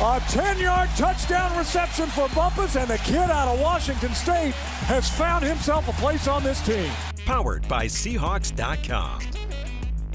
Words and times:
A 0.00 0.18
10-yard 0.18 0.88
touchdown 0.96 1.58
reception 1.58 2.06
for 2.06 2.26
Bumpus, 2.30 2.74
and 2.74 2.88
the 2.88 2.96
kid 3.00 3.18
out 3.18 3.48
of 3.48 3.60
Washington 3.60 4.14
State 4.14 4.54
has 4.86 5.10
found 5.10 5.44
himself 5.44 5.88
a 5.88 5.92
place 6.00 6.26
on 6.26 6.42
this 6.42 6.62
team. 6.62 6.90
Powered 7.26 7.68
by 7.68 7.84
Seahawks.com. 7.84 9.20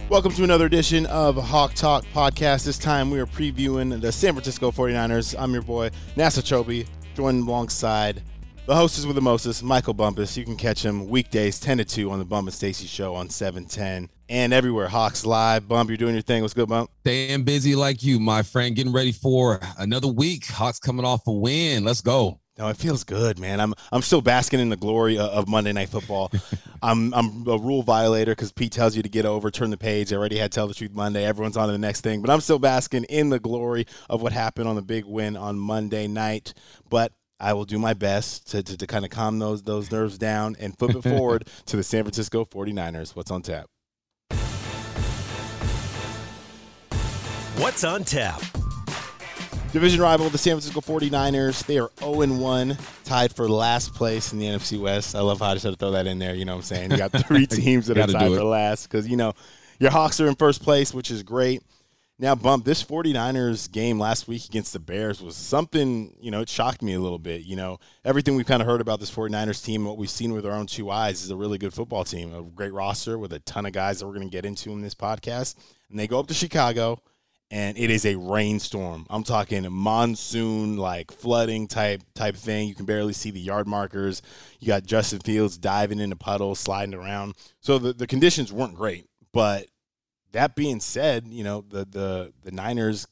Welcome 0.10 0.32
to 0.32 0.44
another 0.44 0.66
edition 0.66 1.06
of 1.06 1.36
Hawk 1.36 1.76
Talk 1.76 2.04
Podcast. 2.16 2.66
This 2.66 2.80
time 2.80 3.12
we 3.12 3.20
are 3.20 3.28
previewing 3.28 4.02
the 4.02 4.12
San 4.12 4.34
Francisco 4.34 4.72
49ers. 4.72 5.36
I'm 5.38 5.54
your 5.54 5.62
boy, 5.62 5.92
Nasser 6.16 6.42
Chobe, 6.42 6.88
joined 7.14 7.48
alongside 7.48 8.24
the 8.66 8.76
hostess 8.76 9.06
with 9.06 9.16
the 9.16 9.22
mostest, 9.22 9.62
Michael 9.62 9.94
Bumpus. 9.94 10.36
You 10.36 10.46
can 10.46 10.58
catch 10.58 10.84
him 10.84 11.10
weekdays 11.10 11.60
10 11.60 11.78
to 11.78 11.86
2 11.86 12.10
on 12.10 12.18
the 12.18 12.26
Bumpus 12.26 12.56
and 12.56 12.74
Stacy 12.74 12.88
Show 12.88 13.14
on 13.14 13.30
710 13.30 14.10
and 14.30 14.54
everywhere. 14.54 14.88
Hawks 14.88 15.26
Live. 15.26 15.68
Bump, 15.68 15.90
you're 15.90 15.98
doing 15.98 16.14
your 16.14 16.22
thing. 16.22 16.42
What's 16.42 16.54
good, 16.54 16.70
Bump? 16.70 16.90
Staying 17.02 17.44
busy 17.44 17.76
like 17.76 18.04
you, 18.04 18.20
my 18.20 18.44
friend. 18.44 18.76
Getting 18.76 18.94
ready 18.94 19.12
for 19.12 19.60
another 19.78 20.08
week. 20.08 20.46
Hawks 20.48 20.80
coming 20.80 21.06
off 21.06 21.28
a 21.28 21.32
win. 21.32 21.84
Let's 21.84 22.02
go. 22.02 22.40
No, 22.58 22.70
it 22.70 22.78
feels 22.78 23.04
good, 23.04 23.38
man. 23.38 23.60
I'm 23.60 23.74
I'm 23.92 24.02
still 24.02 24.22
basking 24.22 24.62
in 24.62 24.70
the 24.70 24.78
glory 24.78 25.18
of 25.18 25.48
Monday 25.48 25.74
Night 25.74 25.90
Football. 25.90 26.32
I'm 26.82 27.14
I'm 27.14 27.46
a 27.48 27.58
rule 27.58 27.84
violator 27.84 28.32
because 28.32 28.54
Pete 28.54 28.72
tells 28.72 28.96
you 28.96 29.04
to 29.04 29.10
get 29.10 29.26
over, 29.26 29.52
turn 29.52 29.72
the 29.72 29.78
page. 29.78 30.14
I 30.14 30.16
already 30.16 30.38
had 30.38 30.54
Tell 30.54 30.68
the 30.68 30.74
Truth 30.74 30.94
Monday. 30.94 31.26
Everyone's 31.26 31.58
on 31.58 31.68
to 31.68 31.74
the 31.74 31.78
next 31.78 32.02
thing, 32.02 32.22
but 32.22 32.30
I'm 32.30 32.40
still 32.40 32.60
basking 32.60 33.04
in 33.06 33.30
the 33.30 33.40
glory 33.40 33.88
of 34.10 34.22
what 34.22 34.32
happened 34.32 34.70
on 34.70 34.76
the 34.76 34.82
big 34.82 35.04
win 35.04 35.36
on 35.36 35.60
Monday 35.60 36.08
night. 36.08 36.54
But 36.90 37.12
I 37.42 37.52
will 37.54 37.66
do 37.66 37.78
my 37.78 37.94
best 37.94 38.50
to, 38.52 38.64
to, 38.64 38.78
to 38.78 38.88
kind 38.88 39.04
of 39.04 39.12
calm 39.12 39.40
those 39.40 39.64
those 39.64 39.92
nerves 39.92 40.18
down 40.18 40.56
and 40.58 40.78
flip 40.78 40.96
it 40.96 41.02
forward 41.10 41.50
to 41.66 41.76
the 41.76 41.84
San 41.84 42.04
Francisco 42.04 42.46
49ers. 42.46 43.18
What's 43.18 43.32
on 43.32 43.42
tap? 43.42 43.68
What's 47.58 47.86
on 47.86 48.04
tap? 48.04 48.42
Division 49.72 50.02
rival, 50.02 50.30
the 50.30 50.38
San 50.38 50.60
Francisco 50.60 50.82
49ers. 50.82 51.66
They 51.66 51.80
are 51.80 51.90
0 52.00 52.28
1, 52.36 52.78
tied 53.06 53.34
for 53.34 53.48
last 53.48 53.94
place 53.94 54.34
in 54.34 54.40
the 54.40 54.46
NFC 54.46 54.78
West. 54.78 55.16
I 55.16 55.22
love 55.22 55.40
how 55.40 55.48
I 55.48 55.54
just 55.54 55.64
had 55.64 55.72
to 55.72 55.78
throw 55.78 55.92
that 55.92 56.06
in 56.06 56.20
there. 56.20 56.36
You 56.36 56.44
know 56.44 56.54
what 56.54 56.60
I'm 56.60 56.64
saying? 56.64 56.92
You 56.92 56.98
got 56.98 57.14
three 57.14 57.48
teams 57.48 57.88
that 57.88 57.98
are 57.98 58.08
tied 58.08 58.28
for 58.34 58.44
last 58.44 58.90
because, 58.90 59.08
you 59.08 59.16
know, 59.16 59.34
your 59.80 59.90
Hawks 59.90 60.20
are 60.20 60.28
in 60.28 60.36
first 60.36 60.64
place, 60.64 60.94
which 60.94 61.10
is 61.10 61.24
great. 61.24 61.64
Now, 62.20 62.36
Bump, 62.36 62.66
this 62.66 62.84
49ers 62.84 63.72
game 63.72 64.00
last 64.00 64.28
week 64.28 64.46
against 64.46 64.74
the 64.74 64.80
Bears 64.80 65.22
was 65.22 65.38
something, 65.38 66.14
you 66.20 66.32
know, 66.32 66.42
it 66.42 66.50
shocked 66.50 66.82
me 66.82 66.94
a 66.94 67.00
little 67.00 67.20
bit. 67.20 67.44
You 67.44 67.56
know, 67.56 67.80
everything 68.04 68.36
we've 68.36 68.46
kind 68.46 68.62
of 68.62 68.68
heard 68.68 68.82
about 68.82 69.00
this 69.00 69.12
49ers 69.12 69.64
team, 69.64 69.86
what 69.86 69.98
we've 69.98 70.10
seen 70.10 70.34
with 70.34 70.46
our 70.46 70.54
own 70.54 70.68
two 70.68 70.92
eyes, 70.92 71.24
is 71.24 71.30
a 71.30 71.38
really 71.38 71.58
good 71.58 71.74
football 71.74 72.04
team, 72.04 72.34
a 72.34 72.44
great 72.44 72.74
roster 72.74 73.18
with 73.18 73.32
a 73.32 73.40
ton 73.40 73.66
of 73.66 73.72
guys 73.72 74.00
that 74.00 74.08
we're 74.08 74.14
going 74.14 74.28
to 74.28 74.32
get 74.32 74.46
into 74.46 74.72
in 74.72 74.82
this 74.82 74.96
podcast. 74.96 75.56
And 75.90 75.98
they 75.98 76.08
go 76.08 76.20
up 76.20 76.28
to 76.28 76.34
Chicago 76.34 77.02
and 77.56 77.78
it 77.78 77.90
is 77.90 78.06
a 78.06 78.18
rainstorm. 78.18 79.08
I'm 79.10 79.24
talking 79.24 79.66
monsoon 79.72 80.76
like 80.76 81.10
flooding 81.10 81.70
type 81.70 82.02
type 82.14 82.36
thing. 82.36 82.68
You 82.68 82.76
can 82.76 82.86
barely 82.86 83.14
see 83.14 83.32
the 83.32 83.40
yard 83.40 83.66
markers. 83.66 84.22
You 84.60 84.68
got 84.68 84.84
Justin 84.84 85.20
Fields 85.20 85.58
diving 85.58 86.00
in 86.00 86.04
into 86.04 86.18
puddles, 86.18 86.60
sliding 86.60 86.94
around. 86.94 87.36
So 87.62 87.80
the, 87.80 87.94
the 87.94 88.08
conditions 88.08 88.52
weren't 88.52 88.76
great. 88.76 89.08
But 89.32 89.68
that 90.34 90.58
being 90.58 90.82
said, 90.82 91.30
you 91.30 91.46
know, 91.46 91.62
the 91.62 91.86
the 91.86 92.34
the 92.44 92.52
Niners 92.52 93.08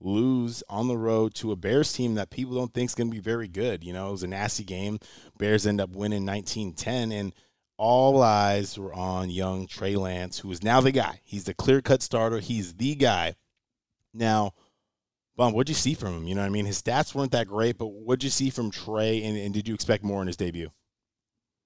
lose 0.00 0.62
on 0.68 0.86
the 0.86 0.96
road 0.96 1.34
to 1.34 1.50
a 1.50 1.56
Bears 1.56 1.92
team 1.92 2.14
that 2.14 2.30
people 2.30 2.54
don't 2.54 2.72
think 2.72 2.90
is 2.90 2.94
going 2.94 3.10
to 3.10 3.14
be 3.14 3.20
very 3.20 3.48
good. 3.48 3.82
You 3.82 3.92
know, 3.92 4.10
it 4.10 4.12
was 4.12 4.22
a 4.22 4.28
nasty 4.28 4.62
game. 4.62 5.00
Bears 5.38 5.66
end 5.66 5.80
up 5.80 5.90
winning 5.90 6.24
19-10 6.24 7.12
and 7.12 7.34
all 7.76 8.22
eyes 8.22 8.78
were 8.78 8.94
on 8.94 9.28
young 9.28 9.66
Trey 9.66 9.96
Lance, 9.96 10.38
who 10.38 10.52
is 10.52 10.62
now 10.62 10.80
the 10.80 10.92
guy. 10.92 11.18
He's 11.24 11.44
the 11.44 11.54
clear-cut 11.54 12.00
starter. 12.00 12.38
He's 12.38 12.74
the 12.74 12.94
guy 12.94 13.34
now, 14.18 14.52
Bum, 15.38 15.52
what'd 15.52 15.68
you 15.68 15.74
see 15.74 15.94
from 15.94 16.16
him? 16.16 16.26
You 16.26 16.34
know 16.34 16.40
what 16.40 16.48
I 16.48 16.50
mean? 16.50 16.66
His 16.66 16.82
stats 16.82 17.14
weren't 17.14 17.30
that 17.30 17.46
great, 17.46 17.78
but 17.78 17.86
what'd 17.86 18.24
you 18.24 18.30
see 18.30 18.50
from 18.50 18.72
Trey, 18.72 19.22
and, 19.22 19.38
and 19.38 19.54
did 19.54 19.68
you 19.68 19.74
expect 19.74 20.02
more 20.02 20.20
in 20.20 20.26
his 20.26 20.36
debut? 20.36 20.70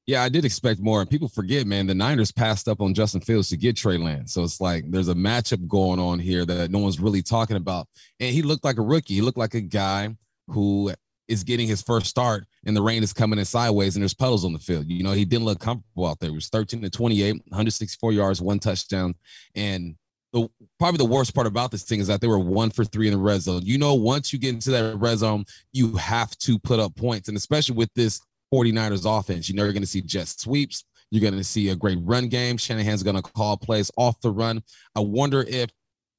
Yeah, 0.06 0.22
I 0.22 0.28
did 0.28 0.44
expect 0.44 0.80
more. 0.80 1.00
And 1.00 1.08
people 1.08 1.28
forget, 1.28 1.66
man, 1.66 1.86
the 1.86 1.94
Niners 1.94 2.32
passed 2.32 2.68
up 2.68 2.82
on 2.82 2.92
Justin 2.92 3.22
Fields 3.22 3.48
to 3.48 3.56
get 3.56 3.76
Trey 3.76 3.96
Lance. 3.96 4.34
So 4.34 4.42
it's 4.42 4.60
like 4.60 4.84
there's 4.90 5.08
a 5.08 5.14
matchup 5.14 5.66
going 5.68 6.00
on 6.00 6.18
here 6.18 6.44
that 6.44 6.70
no 6.70 6.80
one's 6.80 7.00
really 7.00 7.22
talking 7.22 7.56
about. 7.56 7.86
And 8.20 8.34
he 8.34 8.42
looked 8.42 8.64
like 8.64 8.78
a 8.78 8.82
rookie. 8.82 9.14
He 9.14 9.22
looked 9.22 9.38
like 9.38 9.54
a 9.54 9.60
guy 9.60 10.14
who 10.48 10.92
is 11.28 11.44
getting 11.44 11.68
his 11.68 11.82
first 11.82 12.06
start 12.06 12.44
and 12.66 12.76
the 12.76 12.82
rain 12.82 13.02
is 13.02 13.12
coming 13.12 13.38
in 13.38 13.44
sideways 13.44 13.94
and 13.94 14.02
there's 14.02 14.12
puddles 14.12 14.44
on 14.44 14.52
the 14.52 14.58
field. 14.58 14.86
You 14.88 15.04
know, 15.04 15.12
he 15.12 15.24
didn't 15.24 15.46
look 15.46 15.60
comfortable 15.60 16.06
out 16.06 16.18
there. 16.18 16.30
He 16.30 16.34
was 16.34 16.48
13 16.48 16.82
to 16.82 16.90
28, 16.90 17.34
164 17.48 18.12
yards, 18.12 18.42
one 18.42 18.58
touchdown. 18.58 19.14
And 19.54 19.94
the 20.32 20.48
probably 20.78 20.98
the 20.98 21.04
worst 21.04 21.34
part 21.34 21.46
about 21.46 21.70
this 21.70 21.82
thing 21.82 22.00
is 22.00 22.06
that 22.06 22.20
they 22.20 22.26
were 22.26 22.38
one 22.38 22.70
for 22.70 22.84
three 22.84 23.06
in 23.06 23.12
the 23.12 23.18
red 23.18 23.42
zone. 23.42 23.62
You 23.64 23.78
know, 23.78 23.94
once 23.94 24.32
you 24.32 24.38
get 24.38 24.54
into 24.54 24.70
that 24.70 24.96
red 24.96 25.18
zone, 25.18 25.44
you 25.72 25.94
have 25.96 26.36
to 26.38 26.58
put 26.58 26.80
up 26.80 26.96
points. 26.96 27.28
And 27.28 27.36
especially 27.36 27.76
with 27.76 27.90
this 27.94 28.20
49ers 28.52 29.06
offense, 29.06 29.48
you 29.48 29.54
know, 29.54 29.64
you're 29.64 29.72
going 29.72 29.82
to 29.82 29.88
see 29.88 30.00
jet 30.00 30.28
sweeps. 30.28 30.84
You're 31.10 31.20
going 31.20 31.36
to 31.36 31.44
see 31.44 31.68
a 31.68 31.76
great 31.76 31.98
run 32.00 32.28
game. 32.28 32.56
Shanahan's 32.56 33.02
going 33.02 33.16
to 33.16 33.22
call 33.22 33.56
plays 33.58 33.90
off 33.96 34.18
the 34.22 34.30
run. 34.30 34.62
I 34.96 35.00
wonder 35.00 35.44
if 35.46 35.70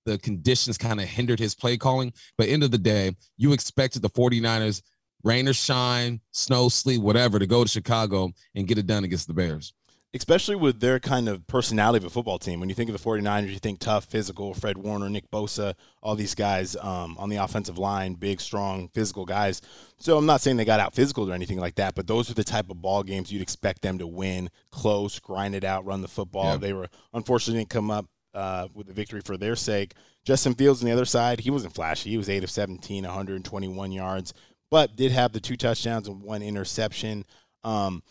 the 0.05 0.19
conditions 0.19 0.77
kind 0.77 1.01
of 1.01 1.07
hindered 1.07 1.39
his 1.39 1.55
play 1.55 1.77
calling. 1.77 2.13
But 2.37 2.49
end 2.49 2.63
of 2.63 2.71
the 2.71 2.77
day, 2.77 3.15
you 3.37 3.53
expected 3.53 4.03
the 4.03 4.09
49ers, 4.09 4.83
rain 5.23 5.47
or 5.47 5.53
shine, 5.53 6.21
snow, 6.31 6.69
sleet, 6.69 7.01
whatever, 7.01 7.39
to 7.39 7.47
go 7.47 7.63
to 7.63 7.69
Chicago 7.69 8.31
and 8.53 8.67
get 8.67 8.77
it 8.77 8.85
done 8.85 9.03
against 9.03 9.27
the 9.27 9.33
Bears 9.33 9.73
especially 10.15 10.55
with 10.55 10.79
their 10.79 10.99
kind 10.99 11.27
of 11.27 11.45
personality 11.47 12.03
of 12.03 12.05
a 12.05 12.09
football 12.09 12.37
team. 12.37 12.59
When 12.59 12.69
you 12.69 12.75
think 12.75 12.89
of 12.89 13.01
the 13.01 13.09
49ers, 13.09 13.49
you 13.49 13.57
think 13.57 13.79
tough, 13.79 14.05
physical, 14.05 14.53
Fred 14.53 14.77
Warner, 14.77 15.09
Nick 15.09 15.29
Bosa, 15.31 15.73
all 16.03 16.15
these 16.15 16.35
guys 16.35 16.75
um, 16.75 17.17
on 17.17 17.29
the 17.29 17.37
offensive 17.37 17.79
line, 17.79 18.13
big, 18.13 18.39
strong, 18.39 18.89
physical 18.89 19.25
guys. 19.25 19.61
So 19.97 20.17
I'm 20.17 20.27
not 20.27 20.41
saying 20.41 20.57
they 20.57 20.65
got 20.65 20.79
out 20.79 20.93
physical 20.93 21.29
or 21.29 21.33
anything 21.33 21.59
like 21.59 21.75
that, 21.75 21.95
but 21.95 22.05
those 22.05 22.29
are 22.29 22.35
the 22.35 22.43
type 22.43 22.69
of 22.69 22.81
ball 22.81 23.01
games 23.01 23.31
you'd 23.31 23.41
expect 23.41 23.81
them 23.81 23.97
to 23.97 24.07
win, 24.07 24.51
close, 24.71 25.17
grind 25.17 25.55
it 25.55 25.63
out, 25.63 25.85
run 25.85 26.01
the 26.01 26.07
football. 26.07 26.51
Yeah. 26.51 26.57
They 26.57 26.73
were 26.73 26.89
unfortunately 27.13 27.61
didn't 27.61 27.71
come 27.71 27.89
up 27.89 28.05
uh, 28.35 28.67
with 28.73 28.87
the 28.87 28.93
victory 28.93 29.21
for 29.21 29.35
their 29.35 29.55
sake. 29.55 29.95
Justin 30.23 30.53
Fields 30.53 30.81
on 30.81 30.85
the 30.85 30.93
other 30.93 31.05
side, 31.05 31.39
he 31.39 31.49
wasn't 31.49 31.73
flashy. 31.73 32.11
He 32.11 32.17
was 32.17 32.29
8 32.29 32.43
of 32.43 32.51
17, 32.51 33.03
121 33.03 33.91
yards, 33.91 34.33
but 34.69 34.95
did 34.95 35.11
have 35.11 35.33
the 35.33 35.39
two 35.39 35.57
touchdowns 35.57 36.07
and 36.07 36.21
one 36.21 36.41
interception. 36.41 37.25
Um, 37.63 38.03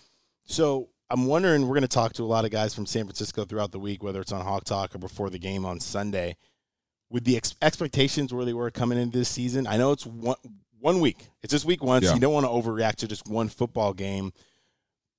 so 0.45 0.89
I'm 1.13 1.27
wondering, 1.27 1.63
we're 1.69 1.75
going 1.75 1.83
to 1.83 1.89
talk 1.89 2.15
to 2.15 2.23
a 2.23 2.25
lot 2.25 2.47
of 2.47 2.51
guys 2.51 2.75
from 2.75 2.87
San 2.87 3.05
Francisco 3.05 3.45
throughout 3.45 3.71
the 3.71 3.79
week, 3.79 4.03
whether 4.03 4.23
it's 4.23 4.33
on 4.33 4.43
Hawk 4.43 4.65
Talk 4.65 4.95
or 4.95 4.99
before 4.99 5.29
the 5.29 5.39
game 5.39 5.67
on 5.67 5.79
Sunday. 5.79 6.37
With 7.11 7.25
the 7.25 7.37
ex- 7.37 7.55
expectations 7.61 8.33
where 8.33 8.47
they 8.47 8.55
were 8.55 8.71
coming 8.71 8.99
into 8.99 9.19
this 9.19 9.29
season, 9.29 9.67
I 9.67 9.77
know 9.77 9.93
it's 9.93 10.07
one 10.07 10.37
one 10.81 11.01
week. 11.01 11.29
It's 11.43 11.53
just 11.53 11.67
week 11.67 11.85
one, 11.85 12.03
yeah. 12.03 12.09
so 12.09 12.15
you 12.15 12.21
don't 12.21 12.33
want 12.33 12.47
to 12.47 12.51
overreact 12.51 12.97
to 12.97 13.09
just 13.09 13.29
one 13.29 13.51
football 13.51 13.93
game. 13.93 14.33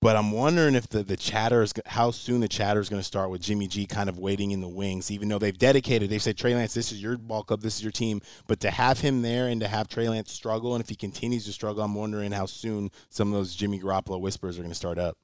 But 0.02 0.18
I'm 0.18 0.32
wondering 0.32 0.74
if 0.74 0.90
the 0.90 1.04
the 1.04 1.16
chatter 1.16 1.62
is 1.62 1.74
how 1.86 2.10
soon 2.10 2.42
the 2.42 2.48
chatter 2.48 2.80
is 2.80 2.90
going 2.90 3.00
to 3.00 3.06
start 3.06 3.30
with 3.30 3.42
Jimmy 3.42 3.68
G 3.68 3.86
kind 3.86 4.10
of 4.10 4.18
waiting 4.18 4.50
in 4.50 4.62
the 4.62 4.68
wings, 4.68 5.12
even 5.12 5.30
though 5.30 5.38
they've 5.38 5.58
dedicated. 5.58 6.10
They've 6.10 6.22
said 6.22 6.36
Trey 6.36 6.56
Lance, 6.56 6.74
this 6.74 6.92
is 6.92 7.02
your 7.02 7.18
ball 7.20 7.44
club, 7.44 7.62
this 7.62 7.76
is 7.78 7.84
your 7.84 7.92
team. 7.92 8.20
But 8.48 8.60
to 8.62 8.72
have 8.72 9.00
him 9.00 9.22
there 9.22 9.48
and 9.48 9.62
to 9.62 9.68
have 9.68 9.88
Trey 9.88 10.10
Lance 10.10 10.32
struggle, 10.32 10.74
and 10.74 10.84
if 10.84 10.90
he 10.90 10.96
continues 10.96 11.46
to 11.46 11.54
struggle, 11.54 11.84
I'm 11.84 11.94
wondering 11.94 12.32
how 12.32 12.48
soon 12.48 12.90
some 13.10 13.28
of 13.28 13.36
those 13.36 13.54
Jimmy 13.54 13.80
Garoppolo 13.80 14.20
whispers 14.20 14.58
are 14.58 14.64
going 14.64 14.72
to 14.72 14.76
start 14.76 14.98
up. 14.98 15.18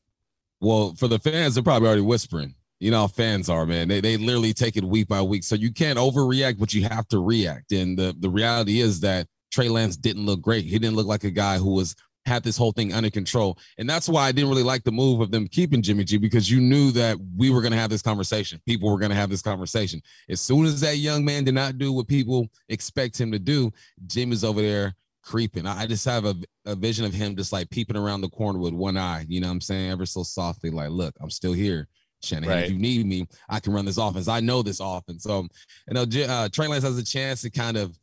Well, 0.61 0.93
for 0.95 1.07
the 1.07 1.19
fans, 1.19 1.55
they're 1.55 1.63
probably 1.63 1.87
already 1.87 2.01
whispering. 2.01 2.55
You 2.79 2.91
know 2.91 3.01
how 3.01 3.07
fans 3.07 3.49
are, 3.49 3.65
man. 3.65 3.89
They 3.89 3.99
they 3.99 4.17
literally 4.17 4.53
take 4.53 4.77
it 4.77 4.83
week 4.83 5.07
by 5.07 5.21
week. 5.21 5.43
So 5.43 5.55
you 5.55 5.71
can't 5.71 5.99
overreact, 5.99 6.59
but 6.59 6.73
you 6.73 6.83
have 6.83 7.07
to 7.09 7.19
react. 7.19 7.71
And 7.73 7.97
the, 7.97 8.15
the 8.17 8.29
reality 8.29 8.79
is 8.79 9.01
that 9.01 9.27
Trey 9.51 9.67
Lance 9.67 9.97
didn't 9.97 10.25
look 10.25 10.41
great. 10.41 10.65
He 10.65 10.79
didn't 10.79 10.95
look 10.95 11.07
like 11.07 11.25
a 11.25 11.31
guy 11.31 11.57
who 11.57 11.73
was 11.73 11.95
had 12.25 12.43
this 12.43 12.57
whole 12.57 12.71
thing 12.71 12.93
under 12.93 13.09
control. 13.09 13.57
And 13.77 13.89
that's 13.89 14.07
why 14.07 14.27
I 14.27 14.31
didn't 14.31 14.49
really 14.49 14.63
like 14.63 14.83
the 14.83 14.91
move 14.91 15.19
of 15.19 15.31
them 15.31 15.47
keeping 15.47 15.81
Jimmy 15.81 16.03
G 16.03 16.17
because 16.17 16.49
you 16.49 16.61
knew 16.61 16.91
that 16.91 17.17
we 17.35 17.49
were 17.49 17.61
going 17.61 17.71
to 17.71 17.77
have 17.77 17.89
this 17.89 18.01
conversation. 18.01 18.61
People 18.65 18.89
were 18.89 18.99
going 18.99 19.09
to 19.09 19.15
have 19.15 19.29
this 19.29 19.41
conversation. 19.41 20.01
As 20.29 20.39
soon 20.39 20.65
as 20.65 20.79
that 20.81 20.97
young 20.97 21.25
man 21.25 21.43
did 21.43 21.55
not 21.55 21.77
do 21.77 21.91
what 21.91 22.07
people 22.07 22.47
expect 22.69 23.19
him 23.19 23.31
to 23.31 23.39
do, 23.39 23.71
Jimmy's 24.05 24.43
over 24.43 24.61
there 24.61 24.95
creeping. 25.29 25.67
I 25.67 25.85
just 25.85 26.05
have 26.05 26.25
a, 26.25 26.35
a 26.65 26.73
vision 26.73 27.05
of 27.05 27.13
him 27.13 27.35
just 27.35 27.53
like 27.53 27.69
peeping 27.69 27.95
around 27.95 28.21
the 28.21 28.29
corner 28.29 28.57
with 28.57 28.73
one 28.73 28.97
eye, 28.97 29.25
you 29.29 29.39
know 29.39 29.47
what 29.47 29.53
I'm 29.53 29.61
saying? 29.61 29.91
Ever 29.91 30.07
so 30.07 30.23
softly, 30.23 30.71
like, 30.71 30.89
look, 30.89 31.13
I'm 31.21 31.29
still 31.29 31.53
here. 31.53 31.87
Shanahan, 32.23 32.55
right. 32.55 32.65
if 32.65 32.71
you 32.71 32.79
need 32.79 33.05
me, 33.05 33.27
I 33.47 33.59
can 33.59 33.71
run 33.71 33.85
this 33.85 33.97
offense. 33.97 34.27
I 34.27 34.39
know 34.39 34.63
this 34.63 34.79
offense. 34.81 35.23
So, 35.23 35.47
you 35.87 35.93
know, 35.93 36.05
uh, 36.27 36.49
Trey 36.49 36.67
Lance 36.67 36.83
has 36.83 36.97
a 36.97 37.05
chance 37.05 37.43
to 37.43 37.51
kind 37.51 37.77
of 37.77 37.95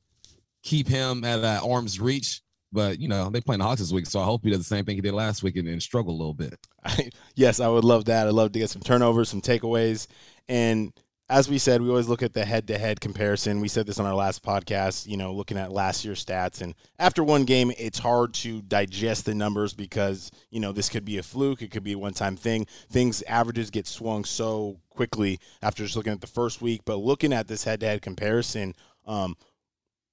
keep 0.63 0.87
him 0.87 1.25
at 1.25 1.43
uh, 1.43 1.61
arm's 1.69 1.99
reach. 2.01 2.43
But 2.73 3.01
you 3.01 3.09
know, 3.09 3.29
they 3.29 3.41
playing 3.41 3.59
the 3.59 3.65
Hawks 3.65 3.81
this 3.81 3.93
week, 3.93 4.07
so 4.07 4.21
I 4.21 4.25
hope 4.25 4.43
he 4.45 4.51
does 4.51 4.59
the 4.59 4.65
same 4.65 4.85
thing 4.85 4.97
he 4.97 5.01
did 5.01 5.15
last 5.15 5.43
week 5.43 5.57
and, 5.57 5.69
and 5.69 5.83
struggle 5.83 6.13
a 6.13 6.19
little 6.19 6.35
bit. 6.35 6.55
Yes, 7.35 7.61
I 7.61 7.69
would 7.69 7.85
love 7.85 8.07
that. 8.07 8.27
I'd 8.27 8.33
love 8.33 8.53
to 8.53 8.59
get 8.59 8.71
some 8.71 8.83
turnovers, 8.83 9.29
some 9.29 9.43
takeaways, 9.43 10.07
and 10.49 10.93
as 11.29 11.49
we 11.49 11.59
said, 11.59 11.83
we 11.83 11.89
always 11.89 12.09
look 12.09 12.23
at 12.23 12.35
the 12.35 12.45
head-to-head 12.45 13.01
comparison. 13.01 13.61
We 13.61 13.67
said 13.67 13.87
this 13.87 13.99
on 13.99 14.07
our 14.07 14.15
last 14.15 14.45
podcast. 14.45 15.09
You 15.09 15.17
know, 15.17 15.33
looking 15.33 15.59
at 15.59 15.73
last 15.73 16.05
year's 16.05 16.25
stats, 16.25 16.61
and 16.61 16.75
after 16.99 17.25
one 17.25 17.45
game, 17.45 17.73
it's 17.77 17.99
hard 17.99 18.33
to 18.35 18.63
digest 18.63 19.25
the 19.25 19.35
numbers 19.35 19.75
because 19.75 20.31
you 20.51 20.61
know 20.61 20.71
this 20.71 20.89
could 20.89 21.05
be 21.05 21.19
a 21.19 21.25
fluke, 21.25 21.63
it 21.63 21.73
could 21.73 21.83
be 21.83 21.93
a 21.93 21.99
one-time 21.99 22.37
thing. 22.37 22.67
Things 22.91 23.23
averages 23.23 23.71
get 23.71 23.89
swung 23.89 24.25
so 24.25 24.79
quickly 24.91 25.41
after 25.63 25.83
just 25.83 25.97
looking 25.97 26.13
at 26.13 26.21
the 26.21 26.29
first 26.29 26.63
week. 26.63 26.83
But 26.85 26.97
looking 26.97 27.33
at 27.33 27.49
this 27.49 27.65
head-to-head 27.65 28.03
comparison, 28.03 28.75
um, 29.05 29.37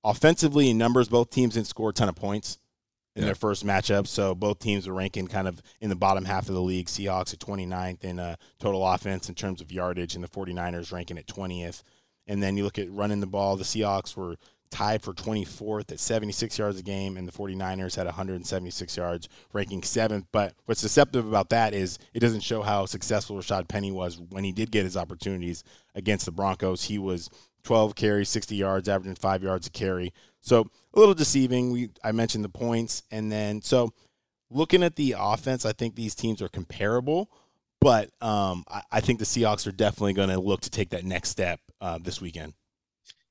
offensively 0.04 0.72
in 0.72 0.80
numbers, 0.80 1.10
both 1.10 1.30
teams 1.30 1.54
didn't 1.54 1.68
score 1.68 1.90
a 1.90 1.94
ton 1.94 2.10
of 2.10 2.16
points 2.16 2.58
in 3.16 3.22
yeah. 3.22 3.28
their 3.28 3.36
first 3.36 3.66
matchup. 3.66 4.08
So 4.08 4.34
both 4.34 4.60
teams 4.60 4.88
are 4.88 4.94
ranking 4.94 5.28
kind 5.28 5.48
of 5.48 5.62
in 5.80 5.90
the 5.90 5.96
bottom 5.96 6.26
half 6.26 6.50
of 6.50 6.56
the 6.56 6.62
league. 6.62 6.88
Seahawks 6.88 7.34
at 7.34 7.40
29th 7.40 8.04
in 8.04 8.20
uh, 8.20 8.36
total 8.60 8.88
offense 8.88 9.30
in 9.30 9.36
terms 9.36 9.62
of 9.62 9.72
yardage, 9.72 10.16
and 10.16 10.24
the 10.24 10.28
49ers 10.28 10.92
ranking 10.92 11.18
at 11.18 11.28
20th. 11.28 11.84
And 12.26 12.42
then 12.42 12.58
you 12.58 12.64
look 12.64 12.80
at 12.80 12.92
running 12.92 13.20
the 13.20 13.28
ball. 13.28 13.58
The 13.58 13.64
Seahawks 13.64 14.16
were 14.16 14.38
tied 14.74 15.04
for 15.04 15.14
24th 15.14 15.92
at 15.92 16.00
76 16.00 16.58
yards 16.58 16.80
a 16.80 16.84
game, 16.84 17.16
and 17.16 17.28
the 17.28 17.32
49ers 17.32 17.96
had 17.96 18.08
176 18.08 18.98
yards, 18.98 19.30
ranking 19.54 19.84
seventh. 19.84 20.26
But 20.32 20.56
what's 20.66 20.82
deceptive 20.82 21.28
about 21.28 21.50
that 21.50 21.74
is 21.76 22.00
it 22.14 22.22
doesn't 22.22 22.42
show 22.42 22.64
how 22.64 22.88
successful 22.88 23.38
Rashad 23.38 23.68
Penny 23.68 23.92
was 23.92 24.20
when 24.20 24.44
he 24.44 24.52
did 24.52 24.72
get 24.72 24.84
his 24.84 24.98
opportunities 24.98 25.64
against 25.94 26.26
the 26.26 26.32
Broncos. 26.32 26.86
He 26.86 26.98
was 26.98 27.30
12 27.64 27.96
carries, 27.96 28.30
60 28.30 28.56
yards, 28.56 28.90
averaging 28.90 29.16
five 29.16 29.44
yards 29.44 29.68
a 29.68 29.70
carry. 29.70 30.14
So 30.42 30.68
a 30.94 31.00
little 31.00 31.14
deceiving. 31.14 31.72
We 31.72 31.90
I 32.04 32.12
mentioned 32.12 32.44
the 32.44 32.50
points, 32.50 33.04
and 33.12 33.32
then 33.32 33.62
so 33.62 33.94
looking 34.50 34.84
at 34.84 34.96
the 34.96 35.16
offense, 35.18 35.66
I 35.66 35.74
think 35.74 35.96
these 35.96 36.16
teams 36.16 36.42
are 36.42 36.50
comparable, 36.50 37.30
but 37.82 38.10
um, 38.22 38.64
I, 38.70 38.82
I, 38.92 39.02
think 39.02 39.20
the 39.20 39.26
Seahawks 39.26 39.66
are 39.68 39.72
definitely 39.72 40.14
going 40.14 40.30
to 40.30 40.40
look 40.40 40.62
to 40.62 40.70
take 40.70 40.92
that 40.92 41.04
next 41.04 41.30
step 41.30 41.60
uh, 41.82 41.98
this 42.02 42.22
weekend. 42.22 42.54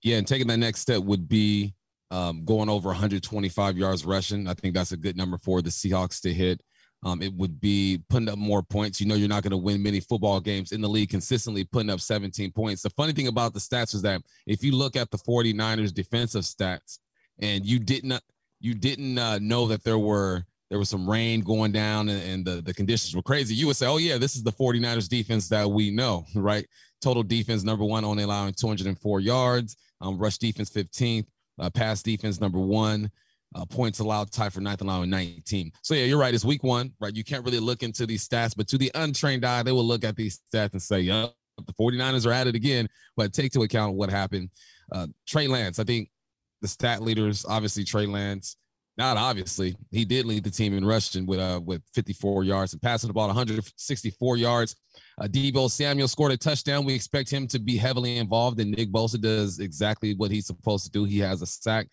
Yeah, 0.03 0.17
and 0.17 0.27
taking 0.27 0.49
that 0.49 0.57
next 0.57 0.81
step 0.81 1.03
would 1.03 1.29
be 1.29 1.75
um, 2.11 2.45
going 2.45 2.69
over 2.69 2.89
125 2.89 3.79
yards 3.79 4.05
rushing. 4.05 4.49
I 4.49 4.55
think 4.55 4.75
that's 4.75 4.93
a 4.93 4.97
good 4.97 5.17
number 5.17 5.39
for 5.39 5.63
the 5.63 5.71
Seahawks 5.71 6.21
to 6.23 6.33
hit. 6.33 6.61
Um, 7.05 7.21
it 7.21 7.33
would 7.35 7.61
be 7.61 8.01
putting 8.09 8.29
up 8.29 8.39
more 8.39 8.63
points. 8.63 9.01
You 9.01 9.07
know, 9.09 9.17
you're 9.17 9.29
not 9.29 9.43
going 9.43 9.51
to 9.51 9.57
win 9.57 9.83
many 9.83 9.99
football 9.99 10.41
games 10.41 10.71
in 10.71 10.81
the 10.81 10.89
league 10.89 11.11
consistently 11.11 11.65
putting 11.65 11.91
up 11.91 12.01
17 12.01 12.53
points. 12.53 12.83
The 12.83 12.91
funny 12.91 13.13
thing 13.13 13.27
about 13.27 13.55
the 13.55 13.61
stats 13.61 13.95
is 13.95 14.03
that 14.03 14.23
if 14.47 14.63
you 14.63 14.73
look 14.73 14.95
at 14.95 15.11
the 15.11 15.19
49ers 15.19 15.93
defensive 15.93 16.43
stats 16.43 16.99
and 17.41 17.67
you 17.67 17.79
didn't 17.81 18.21
you 18.61 18.75
didn't 18.75 19.19
uh, 19.19 19.39
know 19.41 19.67
that 19.67 19.83
there 19.83 19.99
were 19.99 20.45
there 20.71 20.79
was 20.79 20.89
some 20.89 21.11
rain 21.11 21.43
going 21.43 21.71
down 21.71 22.09
and, 22.09 22.23
and, 22.23 22.47
the, 22.47 22.63
the 22.63 22.73
conditions 22.73 23.15
were 23.15 23.21
crazy, 23.21 23.55
you 23.55 23.67
would 23.67 23.77
say, 23.77 23.87
oh, 23.87 23.99
yeah, 23.99 24.17
this 24.17 24.37
is 24.37 24.43
the 24.43 24.51
49ers 24.51 25.07
defense 25.07 25.47
that 25.51 25.71
we 25.71 25.91
know, 25.91 26.25
right? 26.35 26.67
Total 27.03 27.23
defense, 27.23 27.63
number 27.63 27.85
one, 27.85 28.07
only 28.07 28.23
allowing 28.23 28.55
204 28.55 29.21
yards. 29.21 29.77
Um, 30.01 30.17
rush 30.17 30.39
defense, 30.39 30.71
15th. 30.71 31.27
Uh, 31.59 31.69
pass 31.69 32.03
defense, 32.03 32.41
number 32.41 32.59
one. 32.59 33.11
Uh, 33.55 33.67
points 33.67 33.99
allowed 33.99 34.31
tied 34.31 34.53
for 34.53 34.61
ninth, 34.61 34.81
allowing 34.81 35.11
19. 35.11 35.73
So 35.83 35.95
yeah, 35.95 36.05
you're 36.05 36.19
right. 36.19 36.33
It's 36.33 36.45
week 36.45 36.63
one, 36.63 36.93
right? 37.01 37.15
You 37.15 37.23
can't 37.23 37.45
really 37.45 37.61
look 37.61 37.83
into 37.83 38.07
these 38.07 38.27
stats, 38.27 38.55
but 38.57 38.67
to 38.69 38.79
the 38.79 38.91
untrained 38.95 39.45
eye, 39.45 39.63
they 39.63 39.73
will 39.73 39.85
look 39.85 40.05
at 40.05 40.17
these 40.17 40.41
stats 40.53 40.73
and 40.73 40.81
say, 40.81 41.01
"Yeah, 41.01 41.27
the 41.59 41.73
49ers 41.75 42.27
are 42.27 42.33
at 42.33 42.47
it 42.47 42.55
again." 42.55 42.89
But 43.17 43.35
take 43.35 43.53
to 43.53 43.63
account 43.63 43.95
what 43.95 44.09
happened. 44.09 44.49
Uh, 44.91 45.09
Trey 45.27 45.49
Lance, 45.49 45.79
I 45.79 45.85
think 45.85 46.09
the 46.63 46.69
stat 46.69 47.03
leaders, 47.03 47.45
obviously 47.47 47.85
Trey 47.85 48.07
Lance. 48.07 48.57
Not 48.99 49.17
obviously, 49.17 49.75
he 49.91 50.05
did 50.05 50.27
lead 50.27 50.45
the 50.45 50.51
team 50.51 50.77
in 50.77 50.85
rushing 50.85 51.25
with 51.25 51.41
uh 51.41 51.61
with 51.65 51.83
54 51.95 52.45
yards 52.45 52.73
and 52.75 52.83
passing 52.83 53.09
the 53.09 53.15
ball 53.15 53.27
164 53.27 54.37
yards. 54.37 54.77
Uh, 55.19 55.25
Deebo 55.25 55.71
Samuel 55.71 56.09
scored 56.09 56.33
a 56.33 56.37
touchdown. 56.37 56.85
We 56.85 56.95
expect 56.95 57.31
him 57.31 57.47
to 57.49 57.59
be 57.59 57.77
heavily 57.79 58.19
involved, 58.19 58.61
and 58.61 58.71
Nick 58.71 58.93
Bosa 58.93 59.21
does 59.21 59.61
exactly 59.61 60.15
what 60.15 60.31
he's 60.31 60.47
supposed 60.47 60.85
to 60.85 60.91
do. 60.91 61.05
He 61.05 61.19
has 61.21 61.41
a 61.41 61.47
sack. 61.47 61.89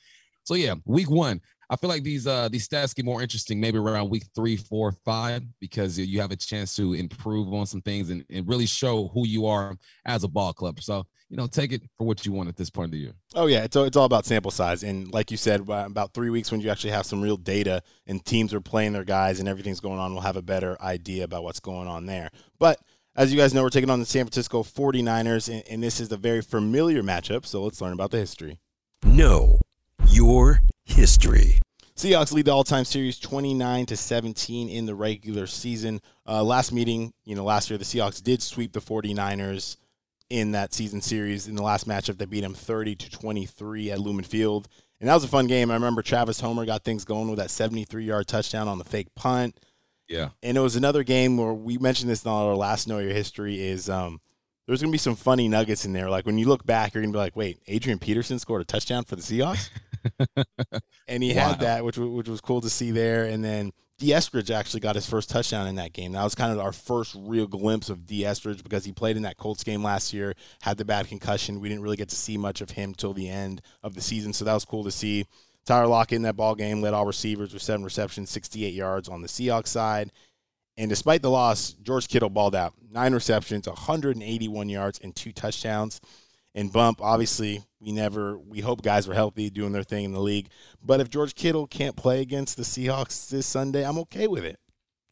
So 0.49 0.55
yeah, 0.55 0.73
week 0.85 1.11
one. 1.11 1.41
I 1.69 1.75
feel 1.75 1.91
like 1.91 2.01
these 2.01 2.25
uh 2.25 2.49
these 2.49 2.67
stats 2.67 2.95
get 2.95 3.05
more 3.05 3.21
interesting 3.21 3.59
maybe 3.59 3.77
around 3.77 4.09
week 4.09 4.23
three, 4.33 4.57
four, 4.57 4.91
five, 5.05 5.43
because 5.59 5.99
you 5.99 6.19
have 6.21 6.31
a 6.31 6.35
chance 6.35 6.75
to 6.77 6.95
improve 6.95 7.53
on 7.53 7.67
some 7.67 7.83
things 7.83 8.09
and, 8.09 8.25
and 8.31 8.47
really 8.47 8.65
show 8.65 9.09
who 9.09 9.27
you 9.27 9.45
are 9.45 9.77
as 10.05 10.23
a 10.23 10.27
ball 10.27 10.51
club. 10.51 10.81
So 10.81 11.05
you 11.29 11.37
know, 11.37 11.45
take 11.45 11.71
it 11.71 11.83
for 11.99 12.07
what 12.07 12.25
you 12.25 12.31
want 12.31 12.49
at 12.49 12.55
this 12.55 12.71
point 12.71 12.85
of 12.85 12.91
the 12.93 12.97
year. 12.97 13.13
Oh 13.35 13.45
yeah, 13.45 13.63
it's 13.63 13.75
it's 13.75 13.95
all 13.95 14.05
about 14.05 14.25
sample 14.25 14.49
size, 14.49 14.81
and 14.81 15.13
like 15.13 15.29
you 15.29 15.37
said, 15.37 15.61
about 15.69 16.15
three 16.15 16.31
weeks 16.31 16.51
when 16.51 16.61
you 16.61 16.71
actually 16.71 16.93
have 16.93 17.05
some 17.05 17.21
real 17.21 17.37
data 17.37 17.83
and 18.07 18.25
teams 18.25 18.51
are 18.51 18.59
playing 18.59 18.93
their 18.93 19.03
guys 19.03 19.39
and 19.39 19.47
everything's 19.47 19.79
going 19.79 19.99
on, 19.99 20.13
we'll 20.13 20.23
have 20.23 20.35
a 20.35 20.41
better 20.41 20.81
idea 20.81 21.25
about 21.25 21.43
what's 21.43 21.59
going 21.59 21.87
on 21.87 22.07
there. 22.07 22.31
But 22.57 22.79
as 23.15 23.31
you 23.31 23.37
guys 23.37 23.53
know, 23.53 23.61
we're 23.61 23.69
taking 23.69 23.91
on 23.91 23.99
the 23.99 24.07
San 24.07 24.25
Francisco 24.25 24.63
49ers, 24.63 25.47
and, 25.47 25.63
and 25.69 25.83
this 25.83 25.99
is 25.99 26.11
a 26.11 26.17
very 26.17 26.41
familiar 26.41 27.03
matchup. 27.03 27.45
So 27.45 27.61
let's 27.61 27.79
learn 27.81 27.93
about 27.93 28.09
the 28.09 28.17
history. 28.17 28.57
No 29.03 29.59
your 30.09 30.61
history. 30.85 31.59
Seahawks 31.95 32.31
lead 32.31 32.45
the 32.45 32.51
all-time 32.51 32.85
series 32.85 33.19
29 33.19 33.85
to 33.87 33.97
17 33.97 34.69
in 34.69 34.85
the 34.85 34.95
regular 34.95 35.45
season. 35.47 36.01
Uh, 36.27 36.43
last 36.43 36.71
meeting, 36.71 37.13
you 37.25 37.35
know, 37.35 37.43
last 37.43 37.69
year 37.69 37.77
the 37.77 37.85
Seahawks 37.85 38.23
did 38.23 38.41
sweep 38.41 38.71
the 38.71 38.79
49ers 38.79 39.77
in 40.29 40.51
that 40.53 40.73
season 40.73 41.01
series. 41.01 41.47
In 41.47 41.55
the 41.55 41.63
last 41.63 41.87
matchup, 41.87 42.17
they 42.17 42.25
beat 42.25 42.41
them 42.41 42.53
30 42.53 42.95
to 42.95 43.11
23 43.11 43.91
at 43.91 43.99
Lumen 43.99 44.23
Field, 44.23 44.67
and 44.99 45.09
that 45.09 45.13
was 45.13 45.23
a 45.23 45.27
fun 45.27 45.47
game. 45.47 45.71
I 45.71 45.73
remember 45.73 46.01
Travis 46.01 46.39
Homer 46.39 46.65
got 46.65 46.83
things 46.83 47.03
going 47.05 47.29
with 47.29 47.39
that 47.39 47.49
73-yard 47.49 48.27
touchdown 48.27 48.67
on 48.67 48.77
the 48.77 48.85
fake 48.85 49.13
punt. 49.15 49.59
Yeah, 50.07 50.29
and 50.41 50.57
it 50.57 50.61
was 50.61 50.75
another 50.75 51.03
game 51.03 51.37
where 51.37 51.53
we 51.53 51.77
mentioned 51.77 52.09
this 52.09 52.23
in 52.23 52.31
our 52.31 52.55
last 52.55 52.87
Know 52.87 52.99
Your 52.99 53.13
History 53.13 53.59
is 53.59 53.89
um, 53.89 54.21
there's 54.65 54.81
gonna 54.81 54.91
be 54.91 54.97
some 54.97 55.15
funny 55.15 55.47
nuggets 55.47 55.85
in 55.85 55.93
there. 55.93 56.09
Like 56.09 56.25
when 56.25 56.37
you 56.37 56.47
look 56.47 56.65
back, 56.65 56.93
you're 56.93 57.03
gonna 57.03 57.11
be 57.11 57.19
like, 57.19 57.35
wait, 57.35 57.59
Adrian 57.67 57.99
Peterson 57.99 58.39
scored 58.39 58.61
a 58.61 58.65
touchdown 58.65 59.03
for 59.03 59.15
the 59.15 59.21
Seahawks. 59.21 59.69
and 61.07 61.23
he 61.23 61.33
wow. 61.33 61.49
had 61.49 61.59
that, 61.61 61.85
which 61.85 61.97
which 61.97 62.27
was 62.27 62.41
cool 62.41 62.61
to 62.61 62.69
see 62.69 62.91
there. 62.91 63.25
And 63.25 63.43
then 63.43 63.71
Dee 63.97 64.11
Eskridge 64.11 64.49
actually 64.49 64.79
got 64.79 64.95
his 64.95 65.09
first 65.09 65.29
touchdown 65.29 65.67
in 65.67 65.75
that 65.75 65.93
game. 65.93 66.13
That 66.13 66.23
was 66.23 66.35
kind 66.35 66.53
of 66.53 66.59
our 66.59 66.71
first 66.71 67.15
real 67.19 67.47
glimpse 67.47 67.89
of 67.89 68.05
Dee 68.05 68.23
Eskridge 68.23 68.63
because 68.63 68.85
he 68.85 68.93
played 68.93 69.17
in 69.17 69.23
that 69.23 69.37
Colts 69.37 69.63
game 69.63 69.83
last 69.83 70.13
year, 70.13 70.33
had 70.61 70.77
the 70.77 70.85
bad 70.85 71.07
concussion. 71.07 71.59
We 71.59 71.67
didn't 71.67 71.83
really 71.83 71.97
get 71.97 72.09
to 72.09 72.15
see 72.15 72.37
much 72.37 72.61
of 72.61 72.71
him 72.71 72.93
till 72.93 73.13
the 73.13 73.29
end 73.29 73.61
of 73.83 73.95
the 73.95 74.01
season, 74.01 74.31
so 74.31 74.45
that 74.45 74.53
was 74.53 74.65
cool 74.65 74.85
to 74.85 74.91
see. 74.91 75.25
Tyler 75.65 75.87
Lockett 75.87 76.15
in 76.15 76.21
that 76.23 76.37
ball 76.37 76.55
game 76.55 76.81
led 76.81 76.93
all 76.93 77.05
receivers 77.05 77.53
with 77.53 77.61
seven 77.61 77.83
receptions, 77.83 78.29
68 78.29 78.73
yards 78.73 79.09
on 79.09 79.21
the 79.21 79.27
Seahawks 79.27 79.67
side. 79.67 80.11
And 80.77 80.89
despite 80.89 81.21
the 81.21 81.29
loss, 81.29 81.73
George 81.73 82.07
Kittle 82.07 82.29
balled 82.29 82.55
out. 82.55 82.73
Nine 82.89 83.13
receptions, 83.13 83.67
181 83.67 84.69
yards, 84.69 84.99
and 85.03 85.13
two 85.13 85.33
touchdowns 85.33 85.99
and 86.59 86.71
bump. 86.71 87.01
Obviously, 87.01 87.63
we 87.79 87.91
never 87.91 88.37
we 88.37 88.59
hope 88.59 88.81
guys 88.81 89.07
are 89.07 89.13
healthy, 89.13 89.49
doing 89.49 89.71
their 89.71 89.83
thing 89.83 90.05
in 90.05 90.11
the 90.11 90.19
league. 90.19 90.49
But 90.83 90.99
if 90.99 91.09
George 91.09 91.33
Kittle 91.33 91.65
can't 91.65 91.95
play 91.95 92.21
against 92.21 92.57
the 92.57 92.63
Seahawks 92.63 93.29
this 93.29 93.47
Sunday, 93.47 93.85
I'm 93.85 93.97
okay 93.99 94.27
with 94.27 94.43
it. 94.43 94.59